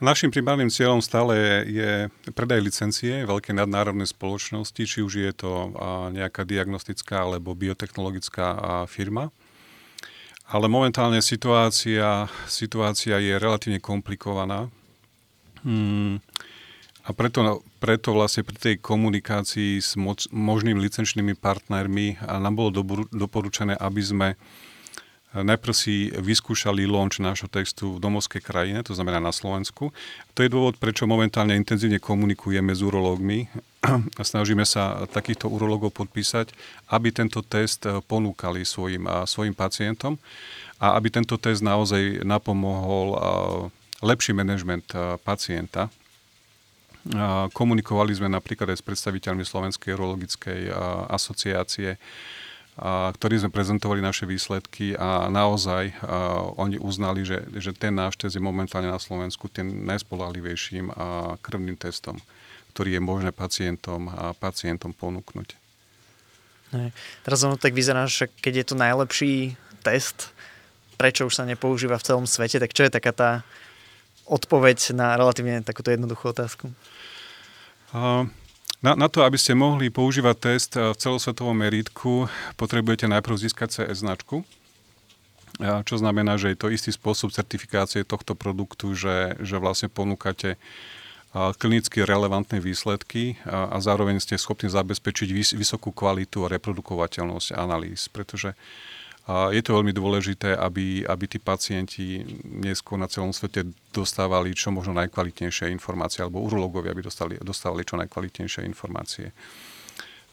Našim 0.00 0.32
primárnym 0.32 0.72
cieľom 0.72 1.04
stále 1.04 1.60
je 1.68 2.08
predaj 2.32 2.64
licencie 2.64 3.28
veľké 3.28 3.52
nadnárodnej 3.52 4.08
spoločnosti, 4.08 4.80
či 4.80 5.04
už 5.04 5.12
je 5.12 5.32
to 5.36 5.76
nejaká 6.16 6.48
diagnostická 6.48 7.28
alebo 7.28 7.52
biotechnologická 7.52 8.56
firma 8.88 9.28
ale 10.50 10.66
momentálne 10.66 11.22
situácia, 11.22 12.26
situácia 12.50 13.22
je 13.22 13.38
relatívne 13.38 13.78
komplikovaná. 13.78 14.66
Hmm. 15.62 16.18
A 17.06 17.16
preto, 17.16 17.62
preto 17.78 18.12
vlastne 18.12 18.42
pri 18.42 18.56
tej 18.58 18.74
komunikácii 18.82 19.78
s 19.80 19.94
moc, 19.94 20.26
možnými 20.34 20.78
licenčnými 20.82 21.38
partnermi 21.38 22.20
nám 22.26 22.54
bolo 22.54 22.74
doporučené, 23.08 23.78
aby 23.78 24.02
sme 24.02 24.28
Najprv 25.30 25.70
si 25.70 26.10
vyskúšali 26.10 26.90
launch 26.90 27.22
nášho 27.22 27.46
textu 27.46 27.94
v 27.94 28.02
domovskej 28.02 28.42
krajine, 28.42 28.82
to 28.82 28.98
znamená 28.98 29.22
na 29.22 29.30
Slovensku. 29.30 29.94
To 30.34 30.38
je 30.42 30.50
dôvod, 30.50 30.74
prečo 30.82 31.06
momentálne 31.06 31.54
intenzívne 31.54 32.02
komunikujeme 32.02 32.74
s 32.74 32.82
urológmi 32.82 33.46
a 33.46 33.62
snažíme 34.20 34.68
sa 34.68 35.08
takýchto 35.08 35.48
urológov 35.48 35.96
podpísať, 35.96 36.52
aby 36.92 37.08
tento 37.08 37.40
test 37.40 37.88
ponúkali 38.06 38.64
svojim, 38.64 39.08
svojim 39.24 39.56
pacientom 39.56 40.20
a 40.76 40.96
aby 41.00 41.08
tento 41.08 41.40
test 41.40 41.64
naozaj 41.64 42.20
napomohol 42.24 43.16
lepší 44.04 44.36
manažment 44.36 44.84
pacienta. 45.24 45.88
Komunikovali 47.56 48.12
sme 48.12 48.28
napríklad 48.28 48.76
aj 48.76 48.84
s 48.84 48.84
predstaviteľmi 48.84 49.40
Slovenskej 49.40 49.96
urologickej 49.96 50.68
asociácie, 51.08 51.96
a, 51.96 53.08
ktorý 53.16 53.40
sme 53.40 53.50
prezentovali 53.56 54.04
naše 54.04 54.28
výsledky 54.28 54.92
a 55.00 55.32
naozaj 55.32 55.96
oni 56.60 56.76
uznali, 56.76 57.24
že, 57.24 57.48
že 57.56 57.72
ten 57.72 57.96
náš 57.96 58.20
test 58.20 58.36
je 58.36 58.44
momentálne 58.44 58.92
na 58.92 59.00
Slovensku 59.00 59.48
tým 59.48 59.88
najspolahlivejším 59.88 60.92
krvným 61.40 61.80
testom, 61.80 62.20
ktorý 62.70 62.96
je 62.96 63.02
možné 63.02 63.30
pacientom 63.34 64.08
a 64.08 64.32
pacientom 64.32 64.94
ponúknuť. 64.94 65.58
Ne. 66.70 66.94
Teraz 67.26 67.42
ono 67.42 67.58
tak 67.58 67.74
vyzerá, 67.74 68.06
že 68.06 68.30
keď 68.40 68.62
je 68.62 68.66
to 68.70 68.74
najlepší 68.78 69.34
test, 69.82 70.30
prečo 70.94 71.26
už 71.26 71.34
sa 71.34 71.44
nepoužíva 71.44 71.98
v 71.98 72.06
celom 72.06 72.26
svete, 72.30 72.62
tak 72.62 72.70
čo 72.70 72.86
je 72.86 72.94
taká 72.94 73.10
tá 73.10 73.30
odpoveď 74.30 74.94
na 74.94 75.18
relatívne 75.18 75.66
takúto 75.66 75.90
jednoduchú 75.90 76.30
otázku? 76.30 76.70
Uh, 77.90 78.30
na, 78.78 78.94
na 78.94 79.10
to, 79.10 79.26
aby 79.26 79.34
ste 79.34 79.58
mohli 79.58 79.90
používať 79.90 80.36
test 80.38 80.72
v 80.78 80.94
celosvetovom 80.94 81.58
meritku, 81.58 82.30
potrebujete 82.54 83.10
najprv 83.10 83.34
získať 83.34 83.68
CE 83.82 83.92
značku, 83.92 84.46
čo 85.60 85.94
znamená, 86.00 86.40
že 86.40 86.54
je 86.54 86.58
to 86.58 86.72
istý 86.72 86.88
spôsob 86.88 87.34
certifikácie 87.34 88.06
tohto 88.08 88.32
produktu, 88.32 88.96
že, 88.96 89.36
že 89.44 89.60
vlastne 89.60 89.92
ponúkate 89.92 90.56
klinicky 91.30 92.02
relevantné 92.02 92.58
výsledky 92.58 93.38
a, 93.46 93.70
a 93.70 93.76
zároveň 93.78 94.18
ste 94.18 94.34
schopní 94.34 94.66
zabezpečiť 94.66 95.28
vys, 95.30 95.54
vysokú 95.54 95.94
kvalitu 95.94 96.42
a 96.42 96.52
reprodukovateľnosť 96.52 97.54
analýz, 97.54 98.10
pretože 98.10 98.58
a 99.30 99.54
je 99.54 99.62
to 99.62 99.78
veľmi 99.78 99.94
dôležité, 99.94 100.58
aby, 100.58 101.06
aby 101.06 101.24
tí 101.30 101.38
pacienti 101.38 102.24
neskôr 102.42 102.98
na 102.98 103.06
celom 103.06 103.30
svete 103.30 103.68
dostávali 103.94 104.56
čo 104.58 104.74
možno 104.74 104.96
najkvalitnejšie 104.96 105.70
informácie, 105.70 106.24
alebo 106.24 106.42
urológovia 106.42 106.96
by 106.96 107.02
dostali, 107.04 107.38
dostávali 107.38 107.86
čo 107.86 108.00
najkvalitnejšie 108.00 108.66
informácie. 108.66 109.30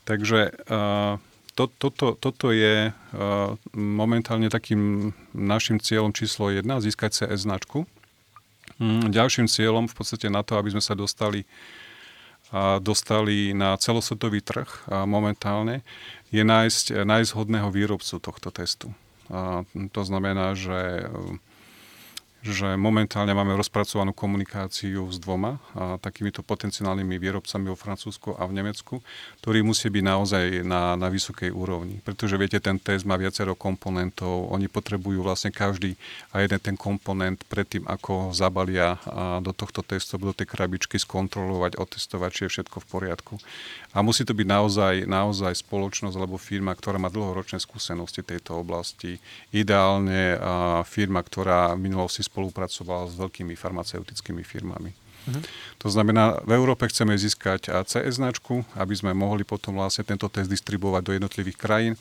Takže 0.08 0.56
to, 1.54 1.64
toto, 1.78 2.16
toto 2.16 2.48
je 2.50 2.90
momentálne 3.76 4.48
takým 4.48 5.12
našim 5.36 5.84
cieľom 5.84 6.16
číslo 6.16 6.50
1, 6.50 6.64
získať 6.64 7.28
CS 7.28 7.44
značku. 7.44 7.84
Mm, 8.78 9.10
ďalším 9.10 9.50
cieľom 9.50 9.90
v 9.90 9.96
podstate 9.98 10.30
na 10.30 10.46
to, 10.46 10.58
aby 10.58 10.74
sme 10.74 10.84
sa 10.84 10.94
dostali 10.94 11.46
dostali 12.80 13.52
na 13.52 13.76
celosvetový 13.76 14.40
trh 14.40 14.88
momentálne, 15.04 15.84
je 16.32 16.44
nájsť, 16.44 17.04
nájsť 17.04 17.32
výrobcu 17.72 18.24
tohto 18.24 18.50
testu. 18.56 18.96
A 19.28 19.68
to 19.92 20.02
znamená, 20.08 20.56
že 20.56 21.12
že 22.46 22.78
momentálne 22.78 23.34
máme 23.34 23.58
rozpracovanú 23.58 24.14
komunikáciu 24.14 25.10
s 25.10 25.18
dvoma 25.18 25.58
a, 25.74 25.98
takýmito 25.98 26.46
potenciálnymi 26.46 27.18
výrobcami 27.18 27.66
vo 27.68 27.78
Francúzsku 27.78 28.38
a 28.38 28.46
v 28.46 28.56
Nemecku, 28.62 29.02
ktorí 29.42 29.66
musí 29.66 29.90
byť 29.90 30.04
naozaj 30.06 30.46
na, 30.62 30.94
na 30.94 31.08
vysokej 31.10 31.50
úrovni. 31.50 31.98
Pretože 32.06 32.38
viete, 32.38 32.62
ten 32.62 32.78
test 32.78 33.10
má 33.10 33.18
viacero 33.18 33.58
komponentov, 33.58 34.54
oni 34.54 34.70
potrebujú 34.70 35.26
vlastne 35.26 35.50
každý 35.50 35.98
a 36.30 36.46
jeden 36.46 36.62
ten 36.62 36.76
komponent 36.78 37.42
predtým, 37.50 37.90
ako 37.90 38.36
zabalia 38.36 39.02
a 39.10 39.42
do 39.42 39.50
tohto 39.56 39.82
testu, 39.82 40.22
do 40.22 40.36
tej 40.36 40.46
krabičky 40.46 41.02
skontrolovať, 41.02 41.82
otestovať, 41.82 42.30
či 42.32 42.42
je 42.46 42.54
všetko 42.54 42.78
v 42.84 42.90
poriadku. 42.90 43.34
A 43.98 44.06
musí 44.06 44.22
to 44.22 44.38
byť 44.38 44.46
naozaj, 44.46 44.96
naozaj 45.10 45.58
spoločnosť 45.58 46.14
alebo 46.14 46.38
firma, 46.38 46.76
ktorá 46.78 47.02
má 47.02 47.10
dlhoročné 47.10 47.58
skúsenosti 47.58 48.22
tejto 48.22 48.62
oblasti. 48.62 49.18
Ideálne 49.50 50.38
firma, 50.86 51.26
ktorá 51.26 51.74
v 51.74 51.90
minulosti 51.90 52.27
spolupracovala 52.28 53.08
s 53.08 53.16
veľkými 53.16 53.56
farmaceutickými 53.56 54.44
firmami. 54.44 54.92
Uh-huh. 55.28 55.44
To 55.84 55.88
znamená, 55.92 56.40
v 56.48 56.56
Európe 56.56 56.88
chceme 56.88 57.16
získať 57.20 57.72
CE 57.88 58.10
značku, 58.12 58.64
aby 58.80 58.94
sme 58.96 59.12
mohli 59.12 59.44
potom 59.44 59.76
vlastne 59.76 60.08
tento 60.08 60.32
test 60.32 60.48
distribuovať 60.48 61.02
do 61.04 61.16
jednotlivých 61.16 61.58
krajín. 61.60 61.94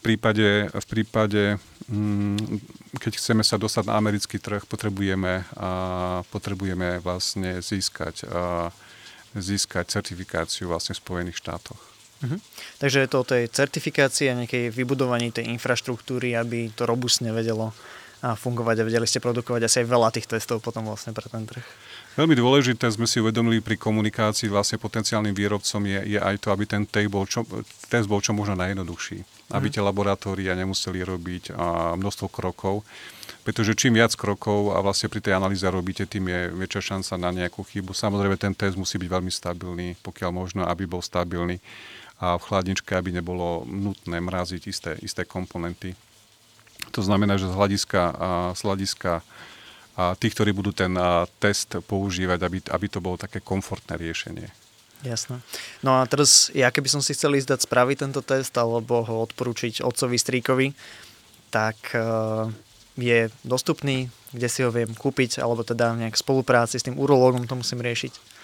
V 0.00 0.14
prípade, 0.14 0.68
v 0.70 0.86
prípade 0.86 1.42
mm, 1.88 2.60
keď 3.00 3.12
chceme 3.16 3.42
sa 3.42 3.56
dostať 3.56 3.90
na 3.90 3.98
americký 3.98 4.38
trh, 4.38 4.62
potrebujeme, 4.68 5.42
a, 5.56 5.68
potrebujeme 6.30 7.00
vlastne 7.00 7.58
získať, 7.58 8.28
a, 8.28 8.70
získať 9.34 9.98
certifikáciu 9.98 10.70
vlastne 10.70 10.94
v 10.94 11.02
Spojených 11.02 11.40
štátoch. 11.40 11.80
Uh-huh. 12.16 12.40
Takže 12.80 13.04
je 13.04 13.08
to 13.12 13.18
o 13.20 13.28
tej 13.28 13.42
certifikácii 13.52 14.32
a 14.32 14.38
nejakej 14.44 14.72
vybudovaní 14.72 15.32
tej 15.32 15.52
infraštruktúry, 15.52 16.32
aby 16.32 16.72
to 16.72 16.88
robustne 16.88 17.28
vedelo 17.32 17.76
fungovať 18.22 18.80
a 18.80 18.86
vedeli 18.88 19.04
ste 19.04 19.20
produkovať 19.20 19.68
asi 19.68 19.76
aj 19.84 19.86
veľa 19.92 20.08
tých 20.14 20.26
testov 20.30 20.64
potom 20.64 20.88
vlastne 20.88 21.12
pre 21.12 21.28
ten 21.28 21.44
trh. 21.44 21.64
Veľmi 22.16 22.32
dôležité 22.32 22.88
sme 22.88 23.04
si 23.04 23.20
uvedomili 23.20 23.60
pri 23.60 23.76
komunikácii 23.76 24.48
vlastne 24.48 24.80
potenciálnym 24.80 25.36
výrobcom 25.36 25.84
je, 25.84 26.16
je 26.16 26.18
aj 26.20 26.40
to, 26.40 26.48
aby 26.48 26.64
ten 26.64 26.88
test 26.88 27.12
bol 27.12 27.28
čo, 27.28 27.44
test 27.92 28.08
bol 28.08 28.24
čo 28.24 28.32
možno 28.32 28.56
najjednoduchší. 28.56 29.20
Aby 29.52 29.68
mhm. 29.68 29.74
tie 29.76 29.82
laboratória 29.84 30.56
nemuseli 30.56 31.04
robiť 31.04 31.52
a 31.52 31.92
množstvo 31.92 32.32
krokov. 32.32 32.88
Pretože 33.44 33.76
čím 33.76 34.00
viac 34.00 34.16
krokov 34.16 34.72
a 34.72 34.80
vlastne 34.80 35.12
pri 35.12 35.22
tej 35.22 35.36
analýze 35.36 35.62
robíte, 35.68 36.08
tým 36.08 36.32
je 36.32 36.40
väčšia 36.56 36.96
šanca 36.96 37.12
na 37.20 37.30
nejakú 37.44 37.62
chybu. 37.62 37.92
Samozrejme, 37.92 38.40
ten 38.40 38.56
test 38.56 38.80
musí 38.80 38.96
byť 38.96 39.06
veľmi 39.12 39.30
stabilný, 39.30 40.00
pokiaľ 40.00 40.30
možno, 40.32 40.62
aby 40.64 40.88
bol 40.88 41.04
stabilný 41.04 41.60
a 42.16 42.40
v 42.40 42.46
chladničke, 42.48 42.96
aby 42.96 43.12
nebolo 43.12 43.68
nutné 43.68 44.24
mraziť 44.24 44.62
isté, 44.64 44.96
isté 45.04 45.28
komponenty. 45.28 45.92
To 46.92 47.00
znamená, 47.02 47.40
že 47.40 47.50
z 47.50 47.54
hľadiska, 47.56 48.02
z 48.54 48.60
hľadiska 48.62 49.12
tých, 50.20 50.34
ktorí 50.36 50.52
budú 50.52 50.76
ten 50.76 50.92
test 51.40 51.72
používať, 51.88 52.38
aby, 52.44 52.58
aby 52.68 52.86
to 52.92 53.00
bolo 53.00 53.16
také 53.16 53.40
komfortné 53.40 53.96
riešenie. 53.96 54.48
Jasné. 55.04 55.44
No 55.84 56.00
a 56.00 56.08
teraz, 56.08 56.48
ja 56.56 56.72
keby 56.72 56.88
som 56.88 57.04
si 57.04 57.12
chcel 57.12 57.36
ísť 57.36 57.52
dať 57.52 57.60
spraviť 57.68 57.96
tento 58.04 58.20
test 58.24 58.52
alebo 58.56 59.04
ho 59.04 59.24
odporúčiť 59.28 59.84
otcovi 59.84 60.16
strýkovi, 60.16 60.72
tak 61.52 61.76
je 62.96 63.28
dostupný, 63.44 64.08
kde 64.32 64.48
si 64.48 64.64
ho 64.64 64.72
viem 64.72 64.88
kúpiť, 64.88 65.44
alebo 65.44 65.64
teda 65.64 65.92
nejak 66.00 66.16
v 66.16 66.22
spolupráci 66.24 66.80
s 66.80 66.86
tým 66.88 66.96
urológom 66.96 67.44
to 67.44 67.56
musím 67.56 67.84
riešiť. 67.84 68.35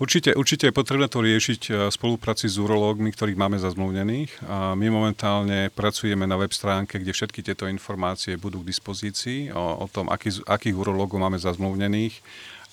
Určite, 0.00 0.32
určite 0.32 0.72
je 0.72 0.72
potrebné 0.72 1.12
to 1.12 1.20
riešiť 1.20 1.60
e, 1.68 1.70
v 1.86 1.92
spolupráci 1.92 2.48
s 2.48 2.56
urológmi, 2.56 3.12
ktorých 3.12 3.36
máme 3.36 3.60
zazmluvnených. 3.60 4.48
A 4.48 4.72
my 4.72 4.88
momentálne 4.88 5.68
pracujeme 5.68 6.24
na 6.24 6.40
web 6.40 6.56
stránke, 6.56 6.96
kde 6.96 7.12
všetky 7.12 7.44
tieto 7.44 7.68
informácie 7.68 8.40
budú 8.40 8.64
k 8.64 8.72
dispozícii 8.72 9.52
o, 9.52 9.84
o 9.84 9.86
tom, 9.92 10.08
aký, 10.08 10.40
akých 10.48 10.72
urológov 10.72 11.20
máme 11.20 11.36
zazmluvnených 11.36 12.16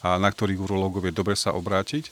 a 0.08 0.16
na 0.16 0.32
ktorých 0.32 0.56
urológov 0.56 1.04
je 1.04 1.12
dobre 1.12 1.36
sa 1.36 1.52
obrátiť. 1.52 2.08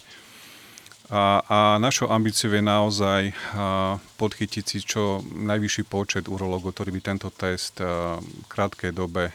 A, 1.08 1.40
a 1.48 1.58
našou 1.80 2.12
ambíciou 2.12 2.52
je 2.52 2.64
naozaj 2.66 3.22
a, 3.32 3.96
podchytiť 4.20 4.66
si 4.68 4.84
čo 4.84 5.24
najvyšší 5.24 5.88
počet 5.88 6.28
urológov, 6.28 6.76
ktorí 6.76 6.92
by 6.92 7.16
tento 7.16 7.32
test 7.32 7.80
a, 7.80 8.20
v 8.20 8.46
krátkej 8.52 8.92
dobe 8.92 9.32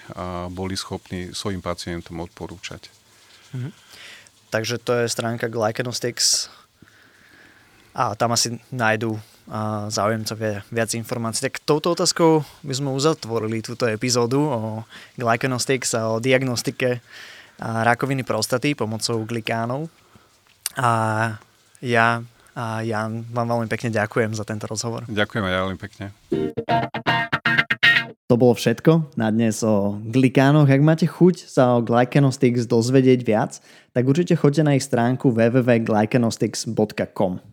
boli 0.53 0.77
schopní 0.77 1.33
svojim 1.33 1.65
pacientom 1.65 2.21
odporúčať. 2.21 2.93
Mm-hmm. 3.57 3.89
Takže 4.51 4.83
to 4.83 4.93
je 4.99 5.07
stránka 5.07 5.47
Glycanostics 5.47 6.51
a 7.95 8.15
tam 8.19 8.35
asi 8.35 8.59
nájdú 8.75 9.19
záujemcovia 9.91 10.63
viac 10.71 10.95
informácií. 10.95 11.51
Tak 11.51 11.63
touto 11.67 11.91
otázkou 11.95 12.47
by 12.63 12.75
sme 12.75 12.95
uzatvorili 12.95 13.63
túto 13.63 13.87
epizódu 13.87 14.43
o 14.43 14.61
Glycanostics 15.19 15.95
a 15.99 16.07
o 16.11 16.23
diagnostike 16.23 17.03
rakoviny 17.59 18.23
prostaty 18.23 18.79
pomocou 18.79 19.27
glikánov. 19.27 19.91
A 20.79 21.35
ja 21.83 22.23
a 22.55 22.83
Jan, 22.83 23.25
vám 23.31 23.47
veľmi 23.47 23.69
pekne 23.71 23.95
ďakujem 23.95 24.35
za 24.35 24.45
tento 24.47 24.67
rozhovor. 24.67 25.05
Ďakujem 25.07 25.45
aj 25.47 25.53
ja 25.53 25.61
veľmi 25.67 25.79
pekne. 25.79 26.07
To 28.31 28.39
bolo 28.39 28.55
všetko 28.55 29.19
na 29.19 29.27
dnes 29.35 29.59
o 29.67 29.99
glikánoch. 30.07 30.71
Ak 30.71 30.79
máte 30.79 31.11
chuť 31.11 31.51
sa 31.51 31.75
o 31.75 31.83
Glycanostics 31.83 32.71
dozvedieť 32.71 33.27
viac, 33.27 33.59
tak 33.91 34.07
určite 34.07 34.39
choďte 34.39 34.63
na 34.63 34.79
ich 34.79 34.87
stránku 34.87 35.35
www.glycanostics.com. 35.35 37.50